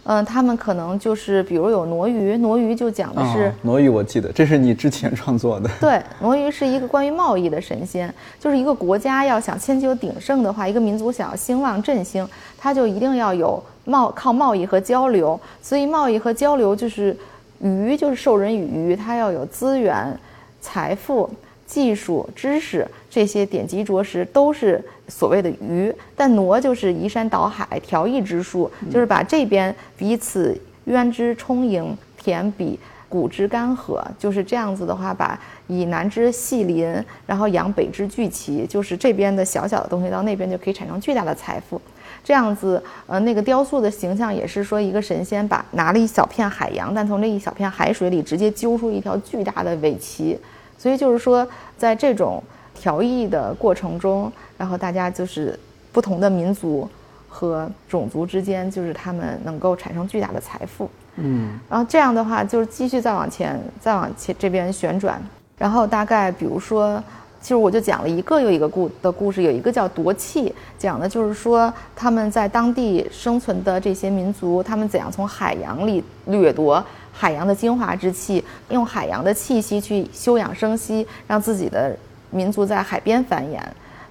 [0.04, 5.70] 嗯，他们可能就是比如有挪鱼，挪鱼就讲的是挪鱼，我记得这是你之前创作的。
[5.80, 17.16] 对，挪鱼是一个关于贸易的神仙，就是一个国家要想千秋鼎盛的话，一个民族想要兴旺振兴，它就一定要有贸靠贸易和交流，所以贸易和交流就是
[17.60, 20.18] 鱼就是授人以渔，它要有资源、
[20.60, 21.30] 财富。
[21.68, 36.96] 技术、知识这些典籍着实都是所谓的鱼，但挪就是移山倒海、调易之术，就是把这边彼此渊之充盈，填比谷之干涸，就是这样子的话，把以南之细鳞，
[37.28, 41.80] 然后养北之巨奇，就是这边的小小的东西到那边就可以产生巨大的财富。
[42.24, 50.40] 这样子，呃，那个雕塑的形象也是说一个神仙把拿了一小片海洋，但从这一小片海水里直接揪出一条巨大的尾鳍。
[50.78, 51.48] 所以就是说，
[51.78, 52.42] 在这种
[52.82, 55.58] 调译的过程中，然后大家就是
[55.92, 56.90] 不同的民族
[57.30, 60.90] 和种族之间，就是他们能够产生巨大的财富。
[61.18, 65.22] 嗯，然后这样的话，就是继续再往前，再往前这边旋转，
[65.60, 67.02] 然后大概比如说，
[67.40, 76.84] 其实我就讲了一个又一个故的故事，有一个叫夺气，讲的就是说他们在当地生存的这些民族，他们怎样从海洋里掠夺。
[77.14, 81.96] 海洋的精华之气，用海洋的气息去休养生息，让自己的
[82.32, 83.60] 民族在海边繁衍。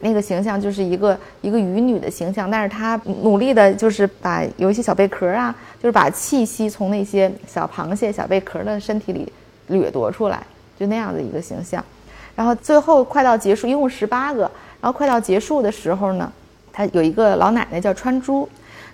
[0.03, 9.31] 那个形象就是一个一个渔女的形象，但是她努力的就是把有一些小贝壳啊，就是把气息从那些小螃蟹、小贝壳的身体里
[9.67, 10.43] 掠夺出来，
[10.79, 11.85] 就那样的一个形象。
[12.35, 14.51] 然后最后快到结束，一共十八个。
[14.81, 16.33] 然后快到结束的时候呢，
[16.73, 18.49] 他有一个老奶奶叫川珠。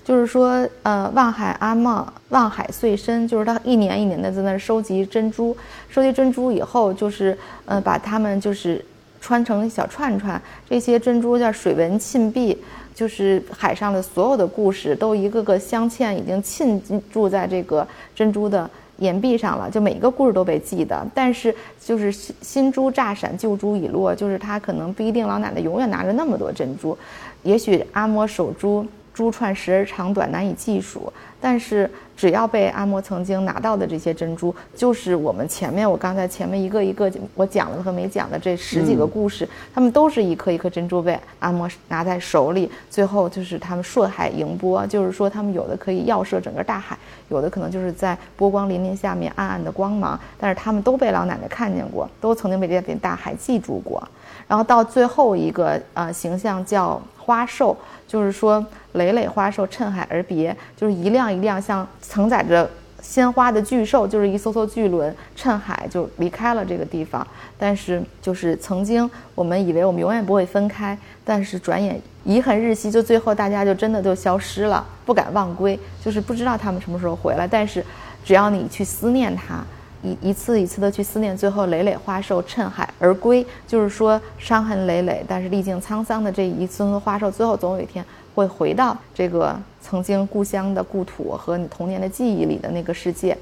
[0.05, 5.57] 就是说，呃，望海阿嬷望海碎身，就是他一年一年的在那儿收集珍珠，
[5.89, 8.85] 收集珍珠以后，就是，呃，把它们就是
[9.27, 12.57] 穿成小串串，这些珍珠叫水纹沁壁，
[12.95, 16.81] 就是海上的所有的故事都一个个镶嵌，已经沁
[17.13, 17.85] 住在这个
[18.15, 21.05] 珍珠的岩壁上了，就每一个故事都被记得。
[21.13, 26.97] 但是就是新新珠乍闪，旧珠已落，就是他可能不一定老奶奶永远拿着那么多珍珠，
[27.43, 28.87] 也许阿嬷守珠。
[29.13, 31.11] 珠串时而长短难以计数，
[31.41, 46.97] 但是只要被阿嬷曾经拿到的这些珍珠，就是我们前面我刚才前面一个一个我讲了和没讲的这十几个故事，他们都是一颗一颗珍珠被阿嬷拿在手里，最后就是他们顺海迎波，就是说他们有的可以耀射整个大海，
[47.29, 54.03] 有的可能就是在波光粼粼下面暗暗的光芒，但是他们都被老奶奶看见过，都曾经被这片大海记住过。
[54.49, 62.69] 然后到最后一个呃形象叫花兽，就是说累累花兽趁海而别，就是一辆一辆像承载着
[63.03, 67.27] 鲜花的巨兽，就是一艘艘巨轮趁海就离开了这个地方。
[67.59, 77.47] 但是就是曾经我们以为我们永远不会分开，但是转眼遗恨日夕，就最后大家就真的就消失了，不敢忘归，就是不知道他们什么时候回来。
[77.47, 77.85] 但是
[78.25, 79.65] 只要你去思念他。
[80.07, 93.37] 一一次一次的去思念，最后累累花兽趁海而归，就是说伤痕累累，但是历经沧桑的这一尊尊花兽，最后总有一天会回到这个曾经故乡的故土和你童年的记忆里的那个世界。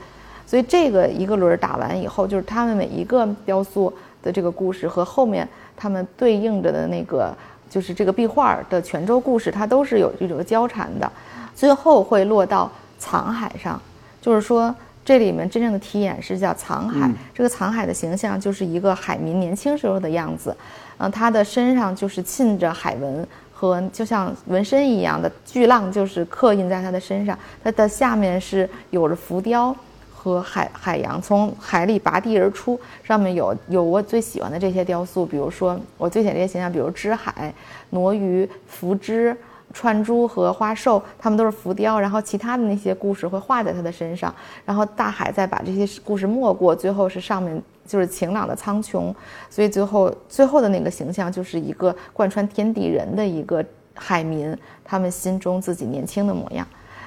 [0.47, 5.47] 所以这个一个轮打完以后，就是他们每一个雕塑的这个故事和后面
[5.77, 7.35] 他们对应着的那个，
[7.69, 11.11] 就是这个壁画的泉州故事，它都是有这种交缠的，
[11.55, 13.79] 最后会落到藏海上，
[14.23, 14.75] 就是说。
[15.05, 20.57] 这里面真正的题眼是叫藏海，这个藏海的形象就是一个海民年轻时候的样子，
[20.97, 27.39] 嗯，他的身上就是沁着海纹和就像纹身一样的巨浪，就是刻印在他的身上。
[27.63, 29.77] 他的下面是有着浮雕
[30.15, 37.53] 和海海洋从海里拔地而出，上面有有我最喜欢的这些雕塑，比如说我最喜欢这些形象，比如知海、
[37.91, 39.37] 挪鱼、浮枝。
[39.75, 49.13] 串珠和花兽，他们都是浮雕，然后其他的那些故事会画在他的身上，然后大海再把这些故事没过，最后是上面就是晴朗的苍穹，
[49.51, 53.63] 所以最后最后的那个形象就是一个贯穿天地人的一个
[53.95, 56.67] 海民，他们心中自己年轻的模样，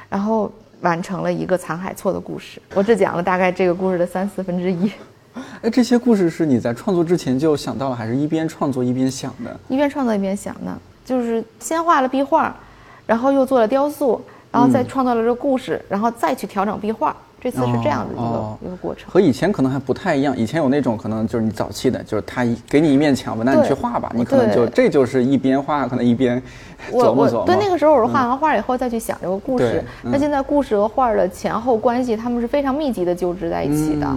[0.10, 0.52] 然后
[0.82, 2.62] 完成了一个残海错的故事。
[2.76, 4.92] 我只讲了大概这个故事的三四分之一。
[5.62, 9.60] 哎，这些故事是你在创作之前就想到了，还是一边创作一边想的？
[9.70, 10.76] 一边创作一边想的，
[11.08, 12.54] 就是先画了壁画，
[13.06, 17.16] 然后又做了雕塑，然后再创造了这个故事，然后再去调整壁画。
[17.40, 20.36] 这次是这样的一个一个过程，和以前可能还不太一样。
[20.36, 26.42] 以前有那种可能就是你早期的，就是他给你一面墙，那你去画吧，你可能就这就是一边画，可能一边
[26.92, 27.46] 琢磨琢磨。
[27.46, 29.82] 对，那个时候我是画完画以后再去想这个故事。
[30.02, 34.08] 那现在故事和画的前后关系，他们是非常密集的纠织在一起的。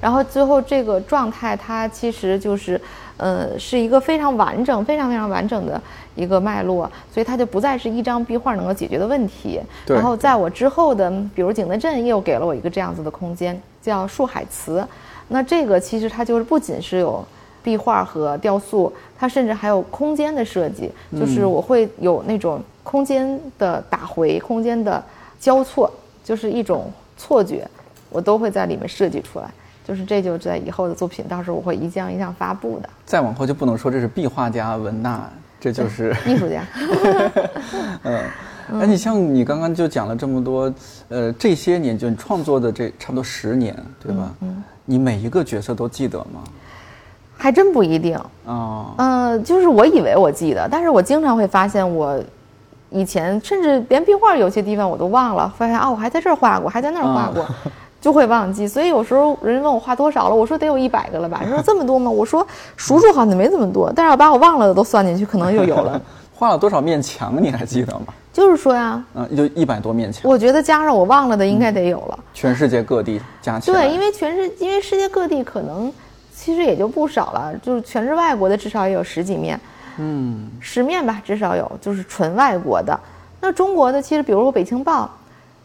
[0.00, 2.80] 然后最后这个状态，它其实就是。
[3.20, 5.78] 呃，是一个非常完整、非常非常完整的
[6.14, 9.60] 一个脉络，所以它就不再是一张壁画能够解决的问题。
[9.86, 14.82] 然后在我之后的，比如景德镇又给了我一个这样子的空间，叫树海祠。
[15.28, 17.22] 那这个其实它就是不仅是有
[17.62, 25.04] 壁画和雕塑，它甚至还有空间的设计，就是我会有那种空间的打回、空间的
[25.38, 25.92] 交错，
[26.24, 27.68] 就是一种错觉，
[28.08, 29.50] 我都会在里面设计出来。
[29.90, 32.88] 就是这就在以后的作品，到时候我会一项一项发布的。
[33.04, 35.28] 再往后就不能说这是壁画家文娜，
[35.58, 36.62] 这就是艺术家。
[38.04, 38.20] 嗯，
[38.80, 40.72] 哎，你像你刚刚就讲了这么多，
[41.08, 44.32] 呃，这些年就你创作的这差不多十年，对吧？
[44.42, 44.62] 嗯。
[44.84, 46.40] 你每一个角色都记得吗？
[47.36, 48.16] 还真不一定。
[48.44, 48.94] 哦。
[48.96, 52.16] 嗯，就是我以为我记得，但是我经常会发现我
[52.90, 57.44] 以前甚至连壁画有些地方我都忘了，发现啊，我还在这儿画过，还在那儿画过。
[58.00, 61.40] 就会忘记，所以有时候人家问我画多少了，我说得有一百个了吧？
[61.44, 62.10] 你说这么多吗？
[62.10, 62.46] 我说
[62.76, 66.00] 数数好像没这么多，但是要把我忘了的都算进去，可能又有了。
[66.34, 68.06] 画了多少面墙你还记得吗？
[68.32, 70.22] 就是说呀，嗯，就一百多面墙。
[70.24, 72.18] 我觉得加上我忘了的应该得有了。
[72.32, 73.82] 全世界各地加起来。
[73.82, 75.92] 对，因为全世因为世界各地可能
[76.34, 79.60] 其实也就不少了，就是全是外国的，至少也有十几面，
[79.98, 82.98] 嗯，十面吧，至少有，就是纯外国的。
[83.42, 85.04] 那中国的其实，比如说《北青报》。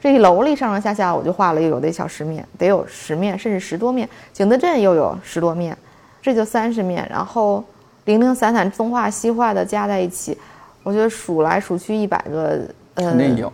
[0.05, 4.07] 这一楼里上上下下，我就画了又有得小十面，得有十面，甚至十多面。
[4.31, 5.75] 景德镇又有十多面，
[6.21, 7.07] 这就三十面。
[7.09, 7.63] 然后
[8.03, 10.37] 零零散散东画西画的加在一起，
[10.83, 12.61] 我觉得数来数去一百个，
[12.93, 13.53] 呃肯定有，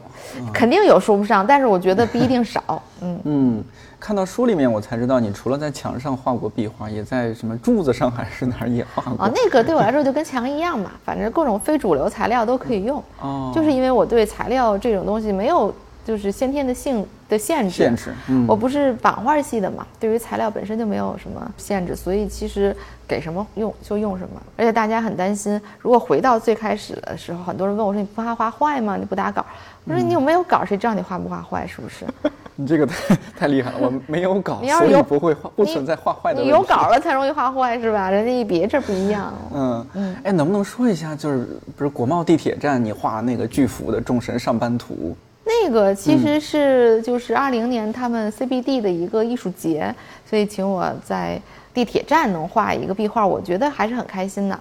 [0.53, 1.47] 肯定有说不上。
[1.47, 2.83] 但是我觉得不一定少。
[2.99, 3.63] 嗯嗯，
[3.97, 9.23] 看到书里面我才知道，你除了在墙上画过壁画，也在什么柱子上还是哪儿也画过。
[9.23, 13.01] 啊，那个对我来说就跟墙一样嘛，反正各种非主流材料都可以用。
[13.21, 15.73] 哦，就是因为我对材料这种东西没有。
[16.05, 18.13] 就是先天的性的限制，限制。
[18.47, 22.75] 我不是版画系的嘛，对于材料本身就没有什么限制，所以其实
[23.07, 24.41] 给什么用就用什么。
[24.57, 28.97] 而且大家很担心，如果回到最开始的时候，很多人问我说：“你不怕画坏吗？
[28.97, 29.45] 你不打稿？”
[29.85, 30.65] 我说：“你有没有稿？
[30.65, 31.65] 谁知道你画不画坏？
[31.67, 32.05] 是不是？”
[32.57, 36.41] 你这个太太厉害了，我没有稿，所以不会画，不存在画坏的。
[36.41, 38.11] 你有稿了才容易画坏是吧？
[38.11, 39.33] 人家一别这不一样。
[39.55, 40.15] 嗯嗯。
[40.23, 45.15] 哎，能不能说一下，就是不是国贸地铁站你画那个巨幅的众神上班图？
[45.63, 49.93] 那个其实是就是二零年他们 CBD 的一个艺术节，
[50.27, 51.39] 所以请我在
[51.73, 54.57] 地铁站能画一个壁画，我觉得还是很开心的。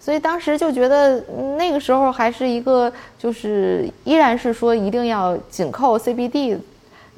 [0.00, 1.20] 所以当时就觉得
[1.58, 6.56] 那个时候还是一个就是依然是说一定要紧扣 CBD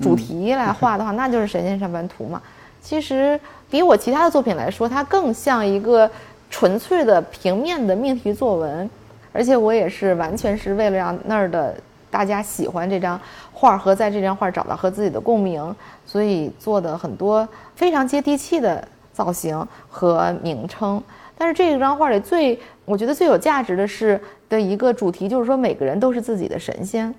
[0.02, 2.42] 主题来画的话，那就是神仙上班图嘛。
[2.82, 3.38] 其实
[3.70, 6.10] 比我其他的作品来说，它更像一个
[6.50, 8.88] 纯粹的平面的命题作文，
[9.32, 11.74] 而且我也是完全是为了让那儿的。
[12.10, 13.20] 大家喜欢这张
[13.52, 15.74] 画和在这张画找到和自己的共鸣，
[16.06, 21.02] 所以做的很多非常接地气的造型和名称。
[21.36, 27.14] 但是这张画里最我觉得最有价值的是的一个主题，就是说每个人都是自己的神仙。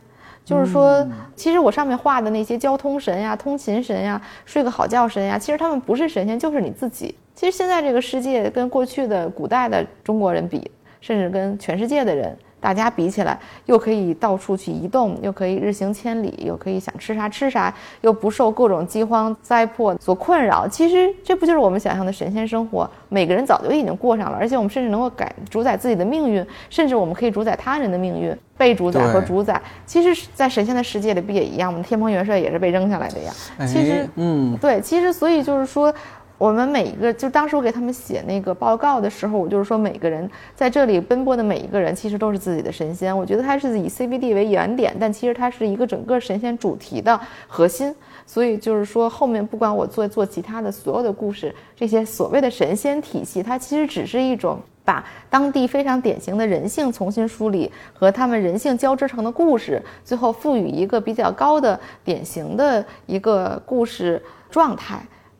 [0.45, 7.13] 就是说，其实我上面画的那些交通神呀、通勤神呀、睡个好觉神呀，其实他们不是神仙，就是你自己。
[7.35, 10.71] 其实现在这个世界跟过去的古代的中国人比，
[11.01, 12.35] 甚至跟全世界的人。
[12.59, 20.67] 大家比起来，又可以到处去移动，又可以日行千里，又可以想吃啥吃啥，又不受各种饥荒灾祸所困扰。
[20.67, 22.89] 其实这不就是我们想象的神仙生活？
[23.07, 29.61] 每个人早就已经过上了，而且我们甚至能够改主宰自己的命运，甚至我们可以主宰他人的命运，被主宰和主宰。
[29.85, 31.81] 其实，在神仙的世界里不也一样吗？
[31.81, 33.33] 天蓬元帅也是被扔下来的呀。
[33.65, 35.93] 其实，嗯，对，其实所以就是说。
[36.39, 43.15] 我们每一个，就当时我给他们写那个报告的时候，我就是说，每个人在这里奔波的每一个人，其实都是自己的神仙。
[43.15, 47.93] 我觉得它是以 CBD 为原点，但其实它是一个整个神仙主题的核心。
[48.25, 54.57] 所以就是说，后面不管我做做其他的所有的故事，这些所谓的神仙体系，它其实只是一种。
[54.85, 64.19] 把当地非常典型的人性重新梳理，和他们人性交织成的故事，最后赋予一个比较高的典型的一个故事
[64.49, 64.99] 状态，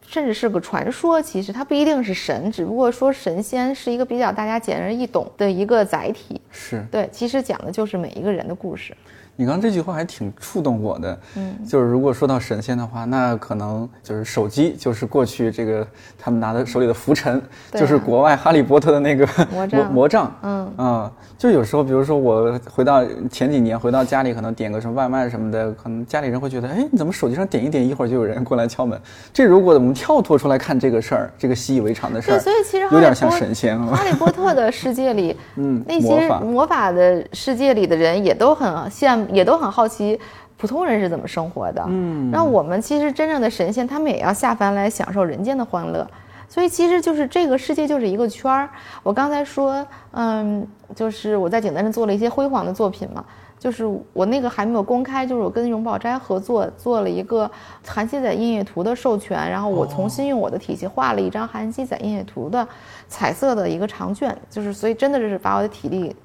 [0.10, 1.22] 甚至是个传说。
[1.22, 6.42] 其实它不一定是神，只不过说神仙是一个比较大家简而易懂的一个载体。
[6.50, 8.96] 是对，其实讲的就是每一个人的故事。
[9.40, 15.88] 你刚这句话还挺触动我的，嗯，就是如果说到神仙的话，那可能就是手机，就是过去这个
[16.18, 29.00] 他们拿的手里的浮尘，就是国外哈利波特的那个魔杖，魔杖，嗯啊，就有时候，比如说我回到前几年回到家里，可能点个什么外卖什么的，可能家里人会觉得，哎，你怎么手机上点一点，一会儿就有人过来敲门？
[29.32, 39.29] 这如果我们跳脱出来看这个事儿，这个习以为常的事儿，对，所以其实有点像神仙哈利波特的世界里，嗯，那些魔法的世界里的人也都很羡慕。
[39.32, 40.20] 也都很好奇，
[40.58, 41.84] 普通人是怎么生活的。
[41.88, 46.08] 嗯，那我们其实真正的神仙，他们也要下凡来享受人间的欢乐。
[46.48, 48.68] 所以其实就是这个世界就是一个圈儿。
[49.04, 53.24] 我刚才说，嗯，就是我在景德镇做了一些辉煌的作品嘛。
[53.60, 57.52] 就是我那个还没有公开，就是我跟荣宝斋合作做了一个
[57.86, 62.66] 韩熙载印月图的授权，然后我重新用我的体系画了一张韩熙载印月图的
[63.10, 64.34] 彩色的一个长卷。
[64.50, 66.16] 就是所以真的是把我的体力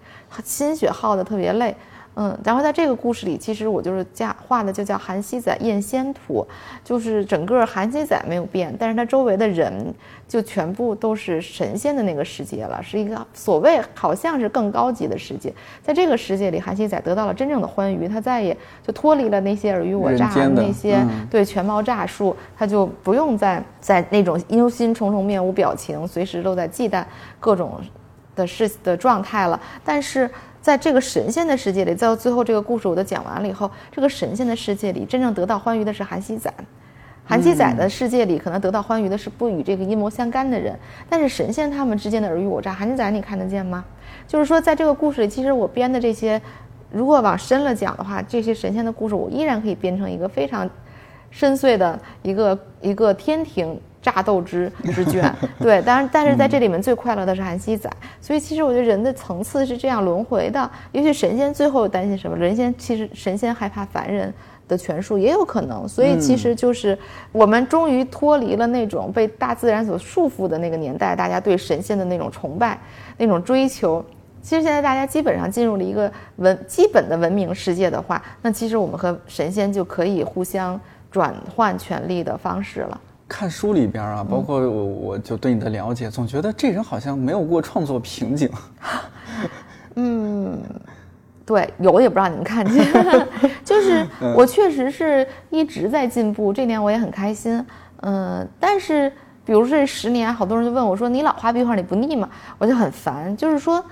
[0.45, 1.75] 心血耗得特别累。
[2.17, 6.47] 嗯，然后在这个故事里，其实我就是加画的就叫韩熙载验仙图，
[6.85, 9.93] 就是整个韩熙载没有变，但是他周围的人
[10.29, 15.53] 就全部都是神仙的那个世界了，是一个所谓好像是更高级的世界。
[15.83, 18.57] 在这个世界里，韩熙载得到了真正的欢愉，他再也
[18.87, 27.05] 就脱离了那些尔虞我诈那些对权谋诈术，他就不用再在那种忧心忡忡、面无表情、随时都在忌惮
[27.41, 27.81] 各种
[28.37, 29.61] 的事的状态了。
[29.85, 30.31] 但是。
[30.65, 36.51] 在这个神仙的世界里，在最后这个故事我都讲完了以后，这个神仙的世界里，真正得到欢愉的是韩熙载。
[37.23, 40.75] 韩熙载的世界里，可能得到欢愉的是不与这个阴谋相干的人。
[41.07, 43.85] 但是神仙他们之间的尔虞我诈，韩熙载你看得见吗？
[44.27, 46.41] 就是说，在这个故事里，其实我编的这些，
[46.91, 50.67] 如果往深了讲的话，这些神仙的故事，我依然可以编成一个非常
[51.31, 53.79] 深邃的一个一个天庭。
[54.05, 57.91] 炸豆之 之卷，对，当然，但是在这里面最快乐的是韩熙载，
[58.21, 60.71] 所以其实我觉得人的层次是这样轮回的。
[60.93, 62.37] 也许神仙最后担心什么？
[62.37, 64.31] 人仙其实神仙害怕凡人
[64.69, 65.89] 的权术，也有可能。
[65.89, 66.99] 所以其实就是
[67.33, 72.79] 我们终于脱离了那种被大自然所束缚的那个年代，大家对神仙的那种崇拜、
[73.17, 74.05] 那种追求。
[74.43, 80.79] 其实现在大家基本上进入了一个文基本的文明世界的话，那其实我们和神仙就可以互相
[81.11, 83.01] 转换权力的方式了。
[83.29, 88.51] 看书里边啊，包括我，我就对你的了解，总觉得这人好像没有过创作瓶颈。
[89.97, 90.61] 嗯，
[91.47, 92.85] 对，有也不让你们看见。
[93.65, 94.07] 就是
[94.37, 97.65] 我确实是一直在进步，这点我也很开心。
[98.03, 99.11] 嗯，但是
[99.45, 103.35] 比如说这十年，好多人就问我说：“你老画壁画，你不腻吗？”我就很烦。
[103.37, 103.83] 就是说，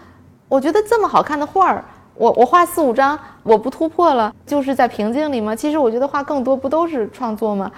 [0.49, 5.57] 我觉得这么好看的画儿，我我画四五张，我不突破了，就是在瓶颈里吗？
[5.57, 7.71] 其实我觉得画更多不都是创作吗？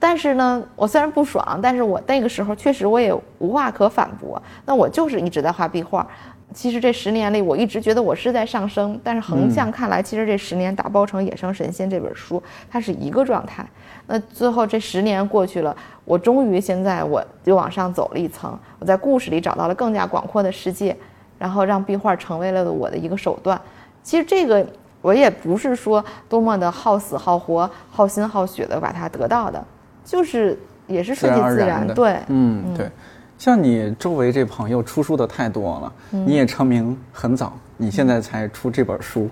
[0.00, 4.42] 但是呢，我虽然不爽，但是我那个时候确实我也无话可反驳。
[4.64, 6.04] 那我就是一直在画壁画。
[6.52, 8.98] 其实这十年里，我一直觉得我是在上升。
[9.04, 13.64] 但是横向看来，其实这十年打包成《野生神仙》这本书，它是一个状态。
[14.06, 18.58] 那最后这十年过去了，我终于现在我就往上走了一层。
[18.80, 20.96] 我在故事里找到了更加广阔的世界，
[21.38, 23.60] 然后让壁画成为了我的一个手段。
[24.02, 24.66] 其实这个
[25.02, 29.62] 我也不是说多么的好死好活、好心好血的把它得到的。
[30.10, 30.58] 就是
[30.88, 32.90] 也是顺其自然，对，嗯，对，
[33.38, 39.28] 像你周围这朋友出书的太多了，你也成名很早，你现在才出这本书，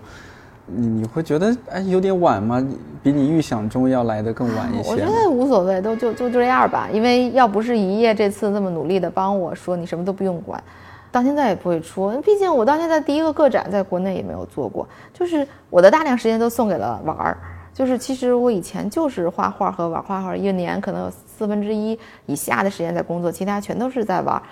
[0.66, 2.64] 你你会觉得哎有点晚吗？
[3.03, 4.91] 比你预想中要来的更晚一些？
[4.93, 6.89] 我觉得无所谓，都就就就这样吧。
[6.93, 10.62] 因为要不是一夜这次这么努力的帮我说，你什么都不用管，
[11.11, 12.09] 到现在也不会出。
[12.22, 17.37] 毕竟我到现在第一个个展在国内也没有做过，就是我的大量时间都送给了玩儿。
[17.79, 24.43] 就是其实我以前就是画画和玩画画，一年可能有四分之一以下的时间在工作，其他全都是在玩。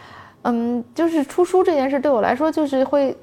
[0.43, 3.17] 嗯，就是出书这件事对我来说就是会，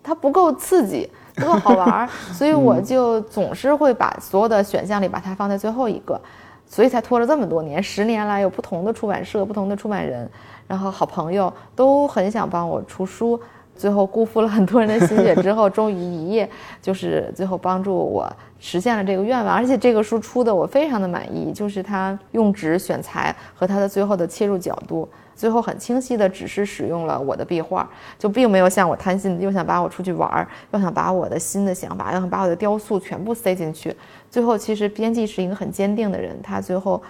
[0.00, 6.20] 它不够刺激，不够好玩， 所以我就总是会把所有的选项里把它放在最后一个，
[6.64, 7.82] 所以才拖了这么多年。
[7.82, 10.30] 十年来有不同的出版社、不同的出版人，
[10.68, 13.40] 然后好朋友都很想帮我出书。
[13.82, 16.48] 最后辜负了很多人的心血之后，终于一夜
[16.80, 33.92] 就是最后帮助我实现了这个愿望，而且这个书出的我非常的满意，就是它用纸选材和它的最后的切入角度，最后很清晰的只是使用了我的壁画，就并没有像我贪心又想把我出去玩儿，又想把我的新的想法，又想把我的雕塑全部塞进去。
[34.30, 37.02] 最后其实编辑是一个很坚定的人，他最后。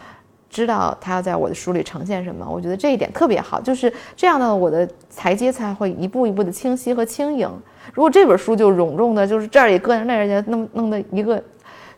[0.52, 4.86] 知道他要在我的书里呈现什么，我觉得这一点特别好，就是这样的我的
[5.16, 7.50] 台阶才会一步一步的清晰和轻盈。
[7.94, 11.42] 如果这本书就隆重的，就是这儿也搁那儿也弄弄的一个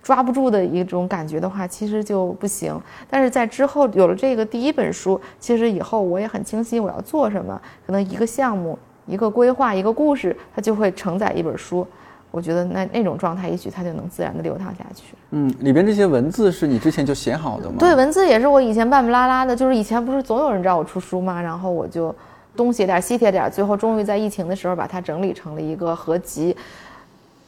[0.00, 2.80] 抓不住的一种感觉的话，其实就不行。
[3.10, 11.84] 但是在之后有了这个第一本书，其实以后我也很清晰我要做什么，可能一个项目、一个规划、一个故事，它就会承载一本书。
[12.34, 15.14] 我觉得那那种状态，也许它就能自然的流淌下去。
[15.30, 17.76] 嗯，里边这些文字是你之前就写好的吗？
[17.78, 21.40] 对，文字也是我以前半不拉拉的，就是以前不是总有人找我出书吗？
[21.40, 22.12] 然后我就
[22.56, 26.56] 东写点西写点，最后终于在疫情的时候把它整理成了一个合集。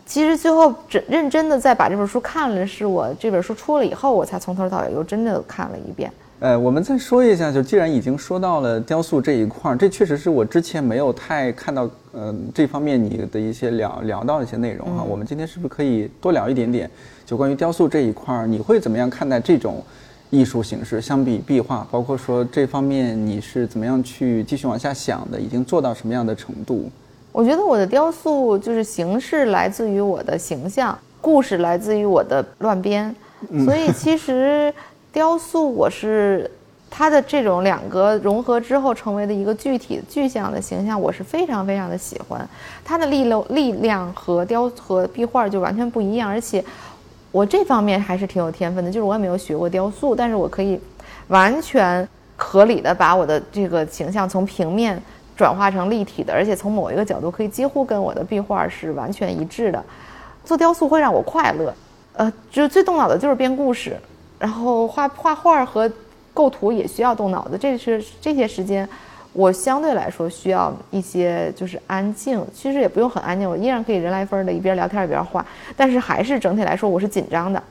[0.04, 6.08] 其实最后真认真的再把这本书看了，是我这本书出了以后，我才从头到尾又真的看了一遍。
[6.38, 15.02] 呃，我们再说一下，就既然已经说到了雕塑这一块儿，这确实是我之前没有太看到，呃，这方面你的一些聊聊到的一些内容哈。
[15.02, 16.90] 我们今天是不是可以多聊一点点，
[17.24, 19.82] 就关于雕塑这一块儿，你会怎么样看待这种
[20.28, 21.00] 艺术形式？
[21.00, 25.40] 相比壁画，包括说这方面你是怎么样去继续往下想的？
[25.40, 26.90] 已经做到什么样的程度？
[27.32, 33.16] 我觉得我的雕塑就是形式来自于我的形象，故事来自于我的乱编，
[33.64, 34.70] 所以其实。
[35.16, 36.50] 雕塑，我是
[36.90, 42.46] 它的这种两个融合之后成为的一个具体具象的形象，我是非常非常的喜欢。
[42.84, 46.62] 它的力量力量和雕和壁画就完全不一样，而且
[47.32, 50.78] 我这方面还是挺有天分的，就是我也没有学过雕塑，但是我可以
[51.28, 52.06] 完全
[52.36, 55.02] 合理的把我的这个形象从平面
[55.34, 59.82] 转化成立体的，而且从某一个角度可以几乎跟我的壁画是完全一致的。
[60.44, 61.72] 做雕塑会让我快乐，
[62.12, 63.96] 呃，就最动脑的就是编故事。
[64.38, 65.90] 然后画画画和
[66.34, 68.88] 构图也需要动脑子，这是这些时间，
[69.32, 75.44] 我相对来说需要一些就是安静，其实也不用很安静，我依然可以人来疯的一边聊天一边画，
[75.76, 77.62] 但是还是整体来说我是紧张的。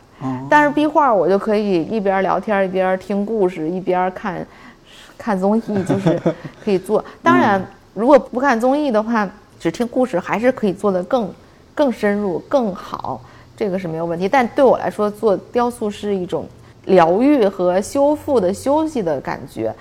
[0.49, 4.45] 但是壁画我就可以一边聊天一边听故事一边看，
[5.18, 6.20] 看综艺就是
[6.63, 7.03] 可以做。
[7.22, 7.63] 当然，
[7.93, 11.30] 如果不看综艺的话，只听故事还是可以做得更
[11.76, 13.22] 更深入更好。
[13.58, 16.45] 这个是没有问题，但对我来说，做雕塑是一种
[16.86, 19.74] 疗愈和修复的休息的感觉，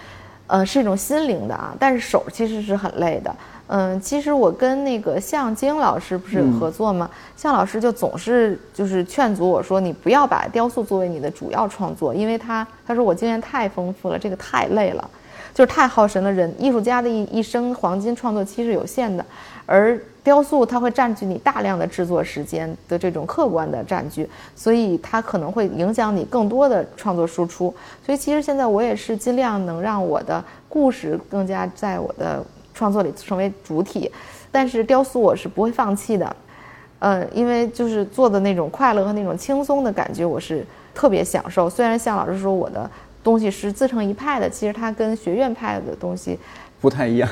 [0.46, 1.74] 呃，是一种心灵的啊。
[1.78, 3.34] 但是手其实是很累的，
[3.66, 7.10] 嗯，其实我跟那个向京老师不是有合作吗？
[7.36, 15.10] 向老师就总是就是劝阻我说，你不要把雕塑作为你的主要创作，因为他他说我经验太丰富了，这个太累了，
[15.52, 16.30] 就是太耗神了。
[16.30, 19.26] 人艺术家的一一生黄金创作期是有限的，
[19.66, 20.00] 而。
[20.24, 27.72] 雕塑它会占据你大量的制作时间的这种客观的占据，所以它可能会影响你更多的创作输出。
[28.04, 34.10] 所以其实现在我也是尽量能让我的故事更加在我的创作里成为主体，
[34.50, 36.34] 但是雕塑我是不会放弃的，
[37.00, 41.68] 呃，因为就是做的那种快乐和那种轻松的感觉，我是特别享受。
[41.68, 42.90] 虽然向老师说我的
[43.22, 46.38] 东西是自成一派的，其实它跟学院派的东西
[46.80, 47.28] 不太一样。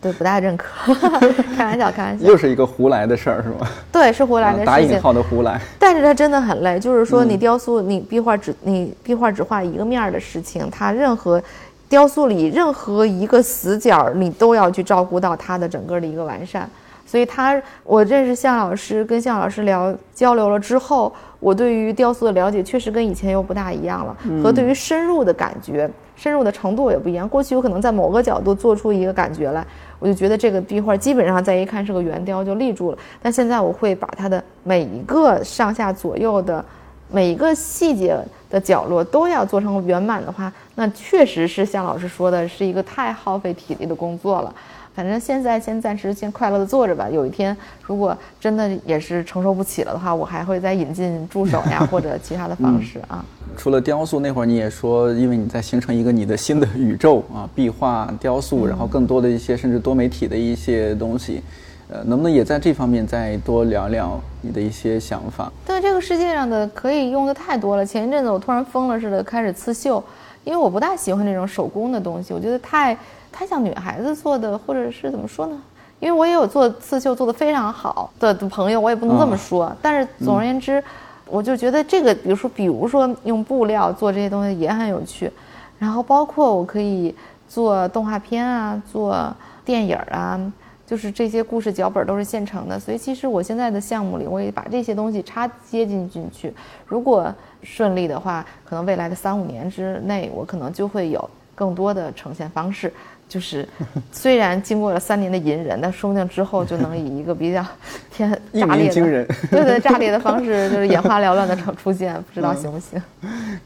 [0.00, 0.94] 对，不大认可，
[1.56, 2.26] 开玩笑，开玩笑。
[2.26, 3.66] 又是一个胡来的事儿，是吗？
[3.90, 4.66] 对，是胡来的事情。
[4.66, 5.60] 打引号的胡来。
[5.78, 11.42] 但是它真的很累，就是说你雕塑，你壁画只你壁画只画一个面儿的事情，它任何
[11.88, 16.68] 雕塑里任何一个死角，你都要去照顾到它的整个的一个完善。
[17.04, 27.26] 所以，他我认识向老师，跟向老师聊交流了之后，我对于雕塑的了解确实跟以前又不大一样了，和对于深入的感觉、深入的程度也不一样。
[27.26, 29.66] 过去有可能在某个角度做出一个感觉来。
[29.98, 36.64] 我就觉得这个壁画基本上再一看是个圆雕就立住了，但现在我会把它的每一个上下左右的
[37.10, 38.16] 每一个细节
[38.50, 44.54] 的角落都要做成圆满的话，那确实是像老师说的，是一个太耗费体力的工作了。
[44.98, 47.08] 反正现在先暂时先快乐的做着吧。
[47.08, 53.24] 有一天如果真的也是承受不起了的话，我还会再引进助手呀或者其他的方式啊。
[53.56, 61.44] 除了雕塑，那会儿你也说，因为你在形成一个你的新的宇宙啊，壁画、雕塑，然后更多的一些甚至多媒体的一些东西，
[61.88, 65.52] 呃，能不能也在这方面再多聊聊你的一些想法？
[65.64, 67.86] 对这个世界上的可以用的太多了。
[67.86, 70.02] 前一阵子我突然疯了似的开始刺绣，
[70.42, 72.98] 因为我不大喜欢那种手工的东西，我觉得太。
[73.38, 75.56] 太像女孩子做的，或者是怎么说呢？
[76.00, 79.72] 因为我也有做刺绣做的非常好的朋友，我也不能这么说。
[79.80, 80.82] 但是总而言之，
[81.24, 85.30] 我就觉得这个，比如说，比如说用布料做这些东西也很有趣。
[85.78, 87.14] 然后包括我可以
[87.48, 89.32] 做动画片啊，做
[89.64, 90.40] 电影啊，
[90.84, 92.76] 就是这些故事脚本都是现成的。
[92.76, 96.52] 所以其实我现在的项目里，我也把这些东西插接进进去。
[96.88, 97.32] 如果
[97.62, 102.92] 顺利的话，可能未来的三五年之内，我可能就会有更多的呈现方式。
[103.28, 103.68] 就是
[104.10, 107.64] 虽然经过了三年的隐忍，但说不定之后就能以一个比较
[108.10, 113.00] 天 炸裂的， 对对炸裂的方式，就是眼花缭乱的出出现，不知道行不行？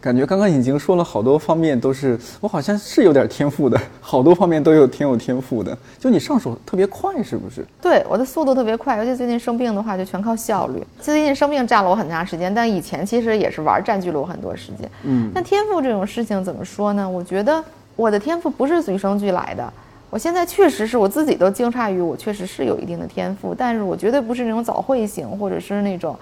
[0.01, 5.77] 感觉刚刚已经说了好多方面，都是我好像是有点天赋的，好多方面都有挺有天赋的。
[5.99, 7.65] 就你上手特别快，是不是？
[7.81, 10.85] 对，我的速度特别快，尤其最近生病的话，就全靠效率。
[11.01, 14.91] 最近生病占了我很长时间，但以前其实也是玩占据了我很多时间。
[15.05, 17.09] 嗯，那天赋这种事情怎么说呢？
[17.09, 17.63] 我觉得。
[17.97, 19.73] 我的天赋不是与生俱来的，
[20.11, 26.17] 我现在确实是我自己都惊诧于我确实是有一定的天赋，但是我绝对不是那种早慧型或者是那种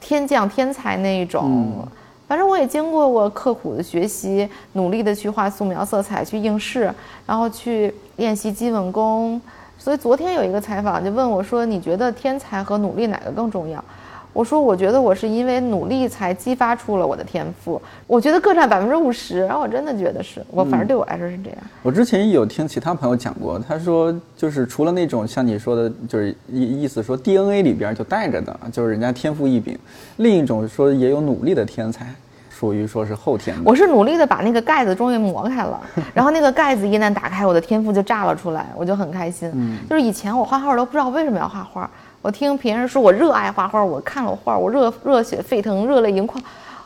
[0.00, 1.86] 天降天才那一种。
[2.26, 6.92] 反正我也经过过刻苦的学习，努力的去画素描色彩，去应试，
[7.26, 9.40] 然后去练习基本功。
[9.76, 13.84] 所以昨天有一个采访就问我说：“你觉得天才和努力哪个更重要？”
[14.32, 17.80] 我说，我觉得我是因为努力才激发出了我的天赋。
[18.06, 21.58] 我觉得各占百分之五十，然后我真的觉得是我，反正对我来说是这样。
[21.82, 29.76] 我之前有听其他朋友讲过，他说就是除了那种像你说的，就是意意思说 DNA 里边就带着的，就是人家天赋异禀；
[30.18, 32.06] 另一种说也有努力的天才，
[32.48, 33.62] 属于说是后天的。
[33.64, 35.80] 我是努力的把那个盖子终于磨开了，
[36.14, 39.50] 然后那个盖子一旦打开，我的天赋就炸了出来，我就很开心。
[39.88, 41.90] 就是以前我画画都不知道为什么要画画。
[42.22, 46.42] 我听别人说我热爱画画，我看了画，我热热血沸腾，热泪盈眶。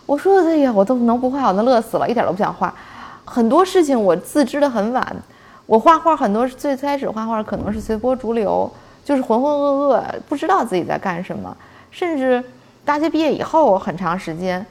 [0.07, 2.73] 我说哎呀，我都能不画，我能乐死了，一点都不想画。
[3.25, 5.17] 很多事情我自知的很晚，
[5.67, 8.71] 我画画很多最开始画画可能是随波逐流，
[9.05, 11.57] 就是浑浑噩噩，不知道自己在干什么。
[11.91, 12.43] 甚至
[12.85, 14.65] 大学毕业以后很长时间，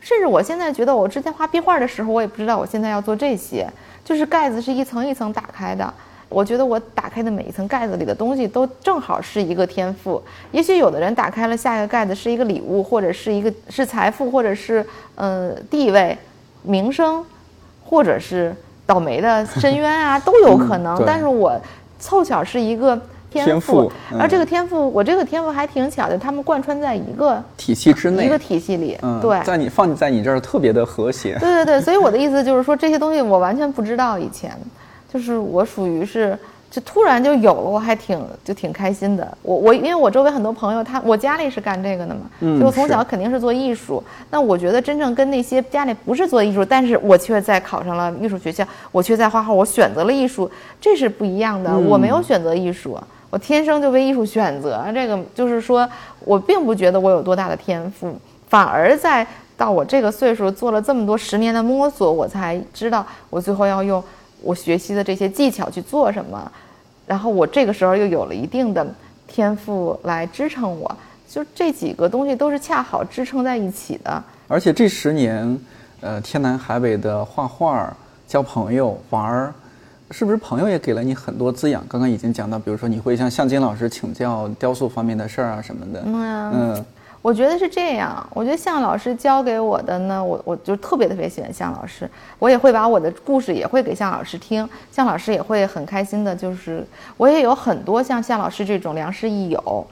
[0.00, 3.68] 甚至我现在觉得我之前画壁画的时候，我也不知道我现在要做这些，
[4.02, 5.92] 就是盖子是一层一层打开的。
[6.28, 10.20] 我觉得我打开的每一层盖子里的东西都正好是一个天赋。
[10.50, 16.16] 也许有的人打开了下一个盖子是一个礼物，或者是一个是财富，或者是呃地位、
[16.62, 17.24] 名声，
[17.84, 18.54] 或者是
[18.84, 21.00] 倒霉的深渊啊， 都有可能。
[21.06, 21.58] 但是我
[21.98, 23.00] 凑巧是一个
[23.30, 28.98] 天赋，而这个天赋，我这个天赋还挺巧的，他们贯穿在一个体系之内，一个体系里。
[29.22, 31.36] 对，在你放在你这儿特别的和谐。
[31.40, 34.50] 对对对，所以我的意思就是说，这些东西我完全不知道以前。
[35.12, 36.38] 就是我属于是，
[36.70, 39.36] 就突然就有了，我还挺就挺开心的。
[39.42, 44.02] 我我因为我周围很多朋友，他我家里是干这个的嘛，嗯，就我从小肯定是做艺术。
[44.30, 50.50] 那我觉得真正跟那些家里不是做艺术，但是我却在考上了艺术学校，我却在画画，我选择了艺术，
[50.80, 51.78] 这是不一样的。
[51.78, 52.98] 我没有选择艺术，
[53.30, 54.84] 我天生就为艺术选择。
[54.92, 55.88] 这个就是说
[56.24, 58.14] 我并不觉得我有多大的天赋，
[58.48, 59.26] 反而在
[59.56, 64.02] 到我这个岁数做了这么多十年的摸索，我才知道我最后要用。
[64.46, 66.50] 我学习的这些技巧去做什么，
[67.04, 68.86] 然后我这个时候又有了一定的
[69.26, 70.96] 天赋来支撑我，
[71.28, 74.22] 就这几个东西都是恰好支撑在一起的。
[74.46, 75.58] 而且这十年，
[76.00, 77.92] 呃，天南海北的画画、
[78.28, 79.52] 交朋友、玩儿，
[80.12, 81.84] 是不是朋友也给了你很多滋养？
[81.88, 86.02] 刚刚已经讲到，比如说你会向向金老师请教雕塑方面的事儿啊什么的。
[86.06, 86.84] 嗯。
[87.26, 92.08] 我觉得是这样，我觉得向老师教给我的呢，我我就特别特别喜欢向老师，
[92.38, 99.86] 我也会把我的故事也会给向老师听，向老师也会很开心的，就是我也有很多像向老师这种良师益友，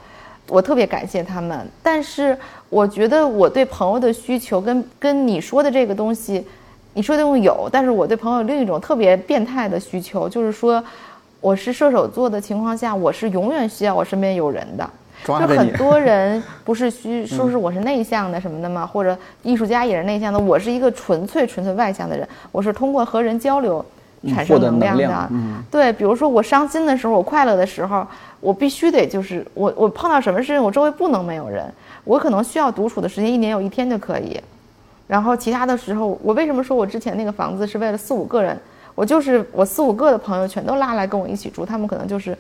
[0.47, 1.69] 我特别感谢他们。
[1.83, 2.39] 但是
[2.71, 6.47] 我觉得我对朋友的需求跟跟你说的这个东西，
[6.93, 10.81] 你说的用有，但是我对朋友另一种特别变态的需求，就是说
[11.41, 14.89] 我是射手座的情况下，我是永远需要我身边有人的。
[15.25, 18.87] 就很多人不是需说是我是内向的什么的吗？
[18.87, 22.29] 或者艺术家也是内向的，我是一个纯粹纯粹外向的人。
[22.53, 23.83] 我是通过和人交流
[24.29, 25.31] 产生能量的。
[25.71, 28.07] 对，比如说我伤心的时候，我快乐的时候，
[28.41, 31.65] 我必须得就是我我碰到什么事情，我周围不能没有人。
[32.05, 34.39] 我可能需要独处的时间，一年有一天就可以。
[35.07, 38.59] 然后其他的时候，我为什么说我之前那个房子是为了四五个人？
[38.95, 42.37] 我就是我四五个的朋友全都拉来跟我一起住，他们可能就是。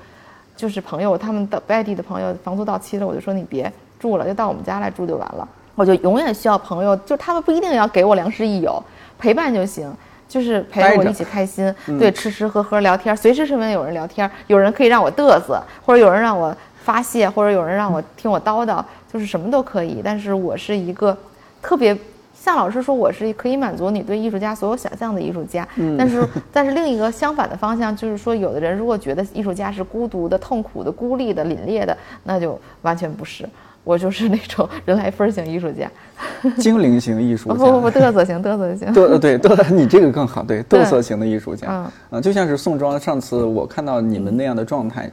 [0.56, 5.48] 就是朋友，他们的外地的朋友房租到期了，我就说你别住了，就到我们家来住就完了。
[5.74, 8.82] 我就永远需要朋友，就他们不一定要给我良师益友，
[9.18, 9.92] 陪伴就行，
[10.28, 20.00] 就是陪着我一起开心，对，吃吃喝喝聊天，随时身边有人聊天，有人可以让我嘚瑟，或者有人让我发泄，或者有人让我听我叨叨，就是什么都可以。
[20.04, 21.16] 但是我是一个
[21.60, 21.96] 特别。
[22.44, 25.66] 向老师说，我是可以满足你对艺术家所有想象的艺术家。
[25.76, 33.48] 嗯，但是但是另一个相反的方向就是说，有的人如果觉得艺术家是孤独的、痛苦的、孤立的、凛冽的，那就完全不是。
[33.82, 35.90] 我就是那种人来疯型艺术家，
[36.60, 37.54] 精灵型艺术家。
[37.54, 38.92] 不不不，嘚瑟型，嘚瑟型。
[38.92, 40.42] 对对嘚，你这个更好。
[40.42, 41.90] 对，嘚瑟型的艺术家。
[42.10, 45.04] 嗯，就像是宋庄，上次我看到你们那样的状态，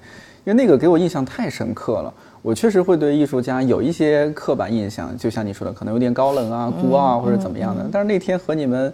[0.44, 2.14] 因为那个给我印象太深刻了。
[2.42, 7.88] 我确实会对艺术家有一些刻板印象，就像你说的，可能有点高冷啊、孤傲啊，或者怎么样的。
[7.92, 8.94] 但是那天和你们。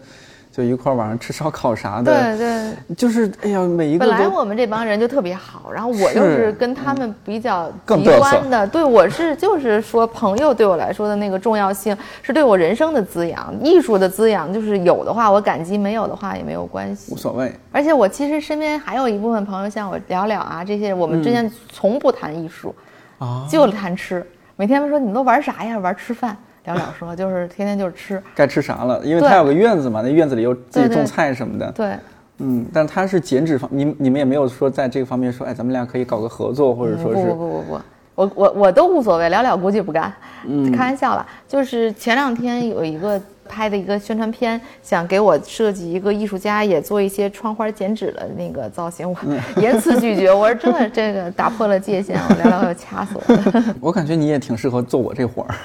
[0.49, 2.35] 就一块儿晚上吃烧烤啥的。
[2.35, 8.65] 对对，就是哎呀，每一个本来我们这帮人就特别好，然后我又是跟他们比较极端的。
[8.65, 17.53] 对，我是就是说，朋友对我来说的那个重要性是对我人生的滋养，艺术的滋养就是有的话我感激，没有的话也没有关系，无所谓。
[17.71, 22.73] 而且我其实身边还有一部分朋友，像我聊聊啊这些，我们之间从不谈艺术，
[23.19, 24.25] 啊，就谈吃。
[24.55, 25.77] 每天说你们都玩啥呀？
[25.77, 26.35] 玩吃饭。
[26.65, 29.01] 聊聊说就是天天就是吃，该吃啥了？
[29.05, 31.71] 因为他有个院子嘛，那院子里又自己种菜什么的。
[31.71, 31.93] 对，
[32.39, 37.81] 嗯，但他是减脂方，你你们也没有说在这个方面说，哎，咱们俩可以搞个合作，或者说是不不不不不，
[38.17, 40.11] 我我我都无所谓，了了估计不干，
[40.47, 41.23] 嗯， 开玩笑了。
[41.47, 43.21] 就是前两天有一个。
[43.49, 49.15] 拍的一个宣传片，想给我设计一个艺术家也做一些窗花剪纸的那个造型，我
[49.61, 50.29] 严词拒绝。
[50.33, 53.63] 我说真的这个打破了界限，我聊聊要掐死我。
[53.79, 55.55] 我感觉你也挺适合做我这活儿，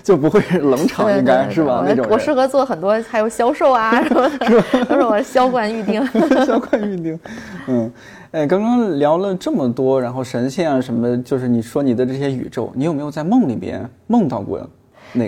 [0.00, 1.82] 就不会冷场，应该是吧？
[1.84, 4.30] 那种我适合做很多，还有销售啊，什么
[4.84, 6.00] 都是我销冠预定。
[6.46, 7.18] 销冠预定，
[7.66, 7.92] 嗯，
[8.32, 14.58] 哎，刚刚聊了这么多，然后神仙啊什么，就是你说你的这些宇宙，你有没有在梦里边梦到过？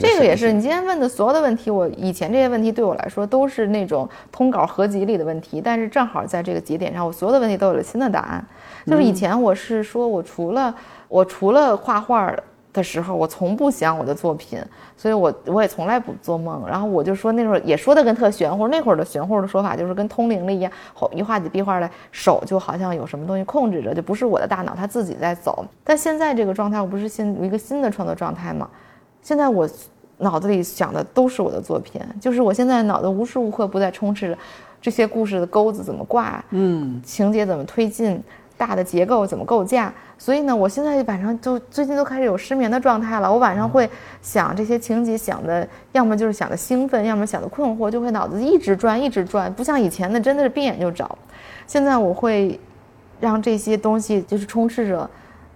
[0.00, 8.42] 这个也是你今天问的所有的问题，我以前这些问题对我来说都是那种通稿合集里的问题，但是正好在这个节点上，我所有的问题都有了新的答案。
[8.86, 10.74] 就是以前我是说我除了
[11.08, 12.34] 我除了画画
[12.74, 14.60] 的时候，我从不想我的作品，
[14.96, 16.62] 所以我我也从来不做梦。
[16.68, 20.70] 然后我就说那会儿也说的跟特玄乎，那会儿的玄乎的说法就是跟通灵了一样，
[21.12, 25.64] 一画几壁画来，手就好像有什么东西控制着，就不是我的大脑，它自己在走。
[25.82, 28.68] 但现在这个状态，我不是新一个新的创作状态吗？
[29.22, 29.66] 现在我
[30.18, 34.38] 脑子里想的都是我的作品，就是我现在脑子无时无刻不在充斥着
[34.80, 38.22] 这些故事的钩子怎么挂，嗯，情节怎么推进，
[38.56, 39.92] 大的结构怎么构架。
[40.18, 43.30] 所以呢，我现在晚上就最近都开始有失眠的状态了。
[43.30, 43.88] 我晚上会
[44.22, 51.18] 想这些情节，想的要么就是想的兴奋，要么想的困惑，就会脑子一直转，一直转，不像以前的真的是闭眼就找。
[51.66, 52.58] 现在我会
[53.20, 55.08] 让这些东西就是充斥着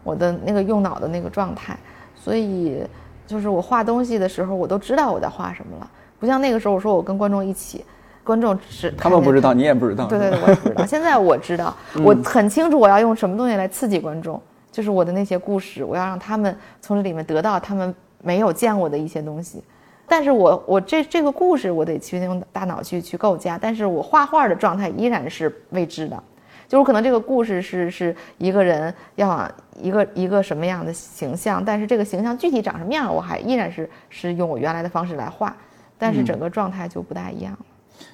[0.03, 1.77] 我的那个用脑的那个状态，
[2.15, 2.83] 所以。
[3.29, 7.85] 就是我画东西的时候，我都知道我在画什么了，不像那个时候，我说我跟观众一起，
[8.29, 10.05] 观众是他们不知道，你也不知道。
[10.05, 10.85] 对对对，我也不知道。
[10.85, 11.75] 现在我知道，
[12.05, 14.39] 我很清楚我要用什么东西来刺激观众，
[14.71, 19.65] 就是我的那些故事，我要让他们从这里面得到他们没有见过的一些东西。
[20.07, 26.23] 但是我我这这个故事我得去用大脑去去构架，但是我画画的状态依然是未知的。
[26.67, 29.51] 就是可能这个故事是是一个人要
[29.81, 35.57] 一个一个什么样的形象，但是这个形象具体长什么样，我还依然是是用我原来的方式来画，
[35.97, 37.59] 但是整个状态就不大一样了。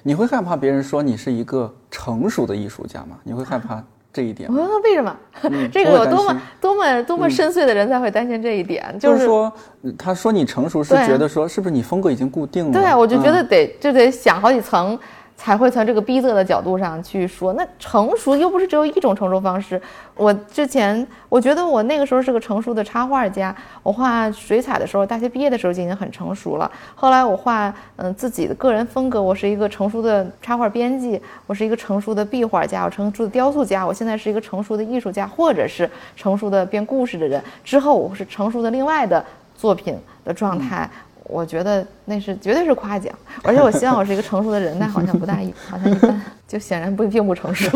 [0.03, 3.17] 你会害怕别人说你是一个成熟的艺术家吗？
[3.23, 3.83] 你会害怕
[4.13, 4.67] 这一点吗？
[4.83, 5.15] 为什么？
[5.71, 8.97] 这个有多么多么多么深邃的人才会担心这一点？
[8.99, 9.51] 就是说，
[9.97, 12.71] 他说你成熟是觉得说是不是你风格已经固定了？
[12.71, 14.97] 对啊，我就觉得得就得想好几层。
[15.37, 19.79] 才会从这个逼仄的角度上去说，那成熟又不是只有一种成熟方式。
[20.15, 26.71] 我之前我觉得我那个时候是个成熟的插画家，我画水彩的时候，大学毕业的时候就已经很成熟了。
[26.95, 37.43] 后来我画嗯自己的个人风格，我是一个成熟的插画编辑，我是一个成熟的壁画家，我成熟的雕塑家，我现在是一个成熟的艺术家，或者是成熟的编故事的人。
[37.63, 39.23] 之后我是成熟的另外的
[39.53, 40.89] 作品的状态。
[41.27, 43.11] 我觉得那是绝对是夸奖，
[43.43, 47.69] 而且我希望我是一个成熟的人，但好像不大一，好像一般，就显然不并不成熟。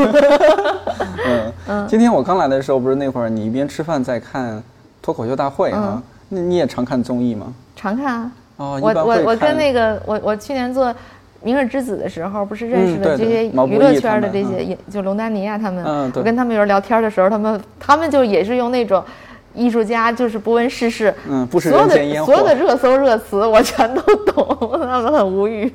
[1.26, 1.88] 嗯 嗯。
[1.88, 4.62] 今天我刚来的时候，不是那会儿你一边吃饭在看
[5.02, 6.02] 脱口秀大会啊？
[6.30, 7.52] 那你也常看综艺吗？
[7.76, 8.32] 常看啊。
[8.58, 10.90] 哦，我我我跟那个我我去年做
[11.42, 15.84] 《明日之子》的时候，不是认识了这些娱乐圈的这些，就龙丹妮啊他们。
[15.84, 19.04] 嗯，我跟他们有人聊天的时候，他们他们就也是用那种。
[19.54, 25.72] 艺术家就是不问世事，嗯，不所有的所有的热搜热词我全都懂，他们很无语。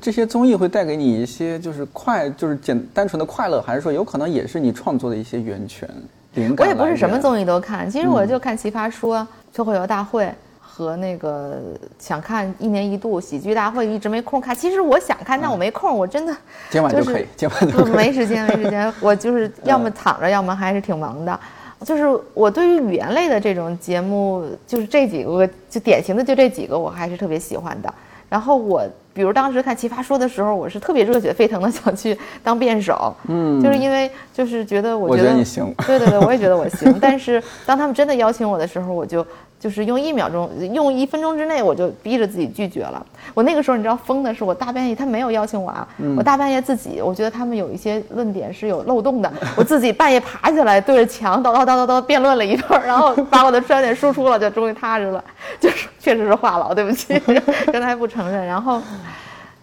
[0.00, 5.88] 这些综艺会带给你一些就是快，就是简单纯的快乐，还是说有可能也是你创作的一些源泉
[6.34, 6.66] 灵感？
[6.66, 9.18] 我也不是什么综艺都看，其实我就看《奇葩说》
[9.54, 10.24] 《脱口秀大会》
[10.60, 11.60] 和那个
[12.00, 14.56] 想看一年一度喜剧大会，一直没空看。
[14.56, 16.34] 其实我想看，但我没空，我真的
[16.68, 18.92] 今晚就可以，今晚就 没时间，没时间。
[18.98, 21.38] 我就是 要么躺着，要么还是挺忙的。
[21.84, 22.04] 就是
[22.34, 27.92] 我对于语言类的这种节目，就是这几个，就典型的就这几个，我还是特别喜欢的。
[28.28, 36.98] 然后我，比如当时看《奇葩说》的时候，我是特别热血沸腾的 想去当辩手，嗯，就是因为就是觉得我觉得你行，对对对，我也觉得我行。
[37.00, 39.26] 但是当他们真的邀请我的时候，我就。
[39.62, 43.06] 就是用一秒钟，用一分钟之内，我就逼着自己拒绝了。
[43.32, 45.86] 我那个时候，你知道疯的是，我大半夜他没有邀请我啊，
[46.16, 55.22] 我大半夜自己，我觉得他们有一些论点是有漏洞的，我自己半夜爬起来对着墙叨叨叨叨叨辩论了一段，然后把我的观点输出了，就终于踏实了。
[55.60, 57.16] 就是 确实是话痨，对不起，
[57.72, 58.44] 刚才不承认。
[58.44, 58.82] 然后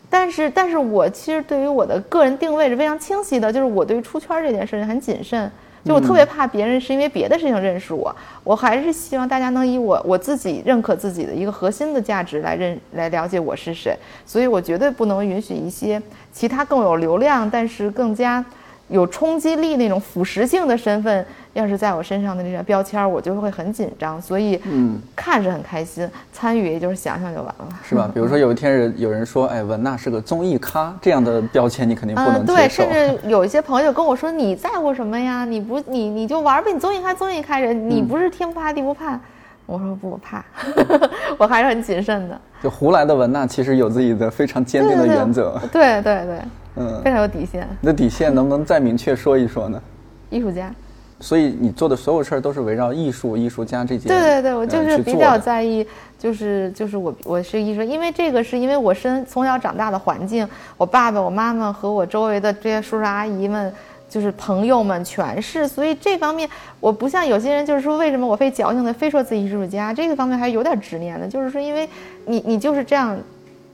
[0.10, 5.52] 但是，但是我其实对于我的个人定位是非常清晰的，就是我对于出圈这件事情很谨慎，
[5.84, 16.02] 就我特别怕别人是因为别的事情认识我，我还是希望大家能以我我自己认可自己的一个核心的价值来认来了解我是谁，所以我绝对不能允许一些
[16.32, 18.44] 其他更有流量，但是更加。
[18.90, 24.22] 有冲击力那种腐蚀性的身份，要是在我身上的那些标签，我就会很紧张。
[24.22, 28.10] 所以，嗯，看是很开心，参与也就是想想就完了，是吧？
[28.14, 32.56] 比如说有一天人有人说，哎，文娜是个综艺咖，这样的标签你肯定不能接受。
[32.56, 35.46] 对，甚至有一些朋友跟我说，你在乎什么呀？
[35.46, 39.20] 你不，你你就玩呗，你综艺咖，综艺咖人，你不是天不怕地不怕。
[39.66, 40.44] 我说不怕，
[41.38, 42.42] 我还是很谨慎的。
[42.64, 45.62] 就胡来的文娜其实有自己的非常坚定的原则。
[45.72, 46.40] 对对对。
[46.80, 47.68] 嗯，非常有底线。
[47.82, 49.82] 你的底线能不能再明确说一说呢？
[50.30, 50.74] 艺术家，
[51.20, 54.08] 所以你做的所有事儿都是围绕艺术、艺术家这些。
[54.08, 55.86] 对对对，我就是比较在意，
[56.18, 63.74] 就是就是我我是艺术，因为这个是因为我身从小长大的环境，我爸爸、我妈妈和我周围的这些叔叔阿姨们，
[64.08, 66.48] 就是朋友们全是，所以这方面
[66.80, 71.90] 我不像有些人，就是说为什么我非矫情的非说自己艺术家，这个方面还是有点执念的，就是说因为
[72.26, 73.18] 你你就是这样。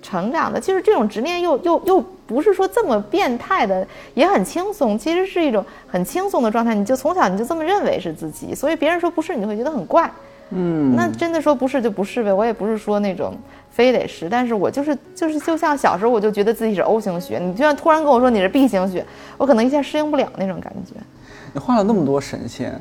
[0.05, 6.75] 成长的，就是这种执念又又又不是说这么变态的，也很轻松，其实是一种很轻松的状态。
[6.75, 10.09] 你就从小你就这么认为是自己，所以别人说不是，你就会觉得很怪。
[10.51, 12.31] 嗯，那真的说不是就不是呗。
[12.31, 13.35] 我也不是说那种
[13.71, 19.03] 非得是，但是我就是就是就像小时候我就觉得自己是 O 型血，你就算突然跟我说你是 B 型血，
[19.37, 20.93] 我可能一下适应不了那种感觉。
[21.51, 22.79] 你画了那么多神仙，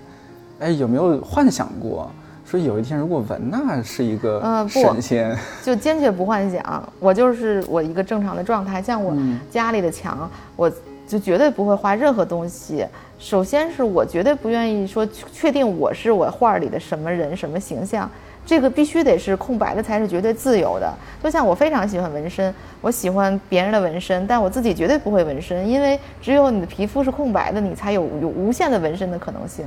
[0.59, 2.11] 哎，有没有幻想过？
[2.45, 6.92] 说有一天，如果文娜是一个神仙，就坚决不幻想。
[7.01, 9.16] 我就是我一个正常的状态，像我
[9.51, 10.70] 家里的墙，我
[11.07, 12.86] 就绝对不会画任何东西。
[13.18, 18.11] 首先是我绝对不愿意说确定我是我画里的什么人、什么形象，
[18.45, 20.92] 这个必须得是空白的才是绝对自由的。
[21.22, 29.64] 就像我非常喜欢纹身，我喜欢别人的纹身，但我自己绝对不会纹身，因为只有你的皮肤是空白的，你才有有无限的纹身的可能性。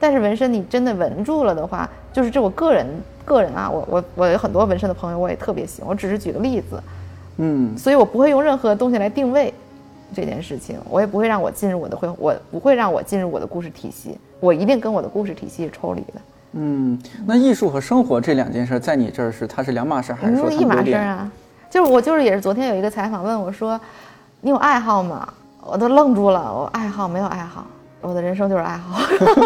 [0.00, 2.86] 但是纹身你真的纹住了的话，就是这我个人
[3.24, 5.90] 个人啊，我我我有很多纹身的朋友，我也特别喜欢。
[5.90, 6.82] 我只是举个例子，
[7.38, 9.52] 嗯，所以我不会用任何东西来定位
[10.14, 16.20] 这件事情，我也不会让我进入我的会，我不会让我进入我的故事体系，我一定跟我的故事体系抽离的。
[16.52, 21.30] 嗯，那艺术和生活这两件事在你这儿是它是两码事还是说一码事啊？
[21.68, 23.78] 就是我就是也是昨天有一个采访问我说，
[24.40, 25.28] 你有爱好吗？
[25.60, 27.66] 我都愣住了，我爱好没有爱好。
[28.00, 28.98] 我的人生就是爱好，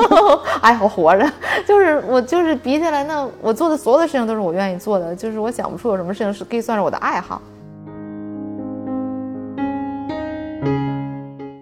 [0.61, 1.33] 爱好活着，
[1.67, 7.41] 就是我就是比起来，那我做的所有的事情都是我愿意做的，就是我想不出有什么事情是可以算是我的爱好。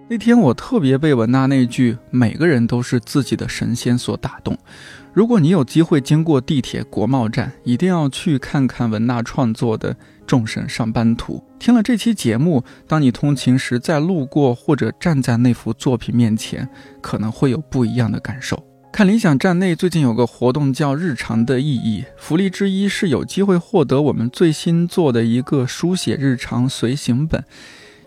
[0.09, 4.57] 那天我特别被文娜那句“每个人都是自己的神仙”所打动。
[5.13, 9.95] 如果你有机会经过地铁国贸站，一定要去看看文娜创作的。
[10.31, 11.43] 众神上班图。
[11.59, 16.69] 听了这期节目，当你通勤时再路过或者站在那幅作品面前，
[17.01, 18.65] 可能会有不一样的感受。
[18.93, 27.43] 看理想站内最近有个活动叫“日常的意义”，福利之一是有机会获得我们最新做的一个书写日常随行本。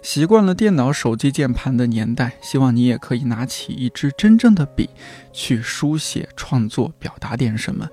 [0.01, 4.89] 习惯了电脑、手机键盘的年代，希望你也可以拿起一支真正的笔，
[5.31, 7.87] 去书写、创作、表达点什么，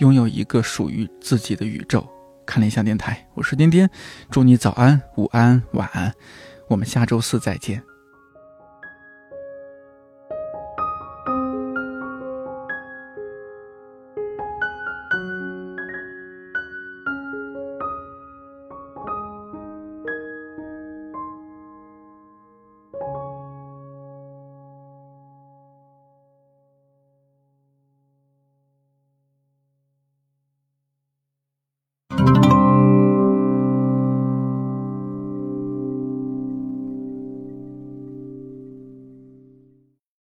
[0.00, 2.04] 拥有一个属于自己的宇宙。
[2.48, 3.90] 看了一下电台，我是颠颠，
[4.30, 6.10] 祝你早安、午安、晚安，
[6.68, 7.82] 我们下周四再见。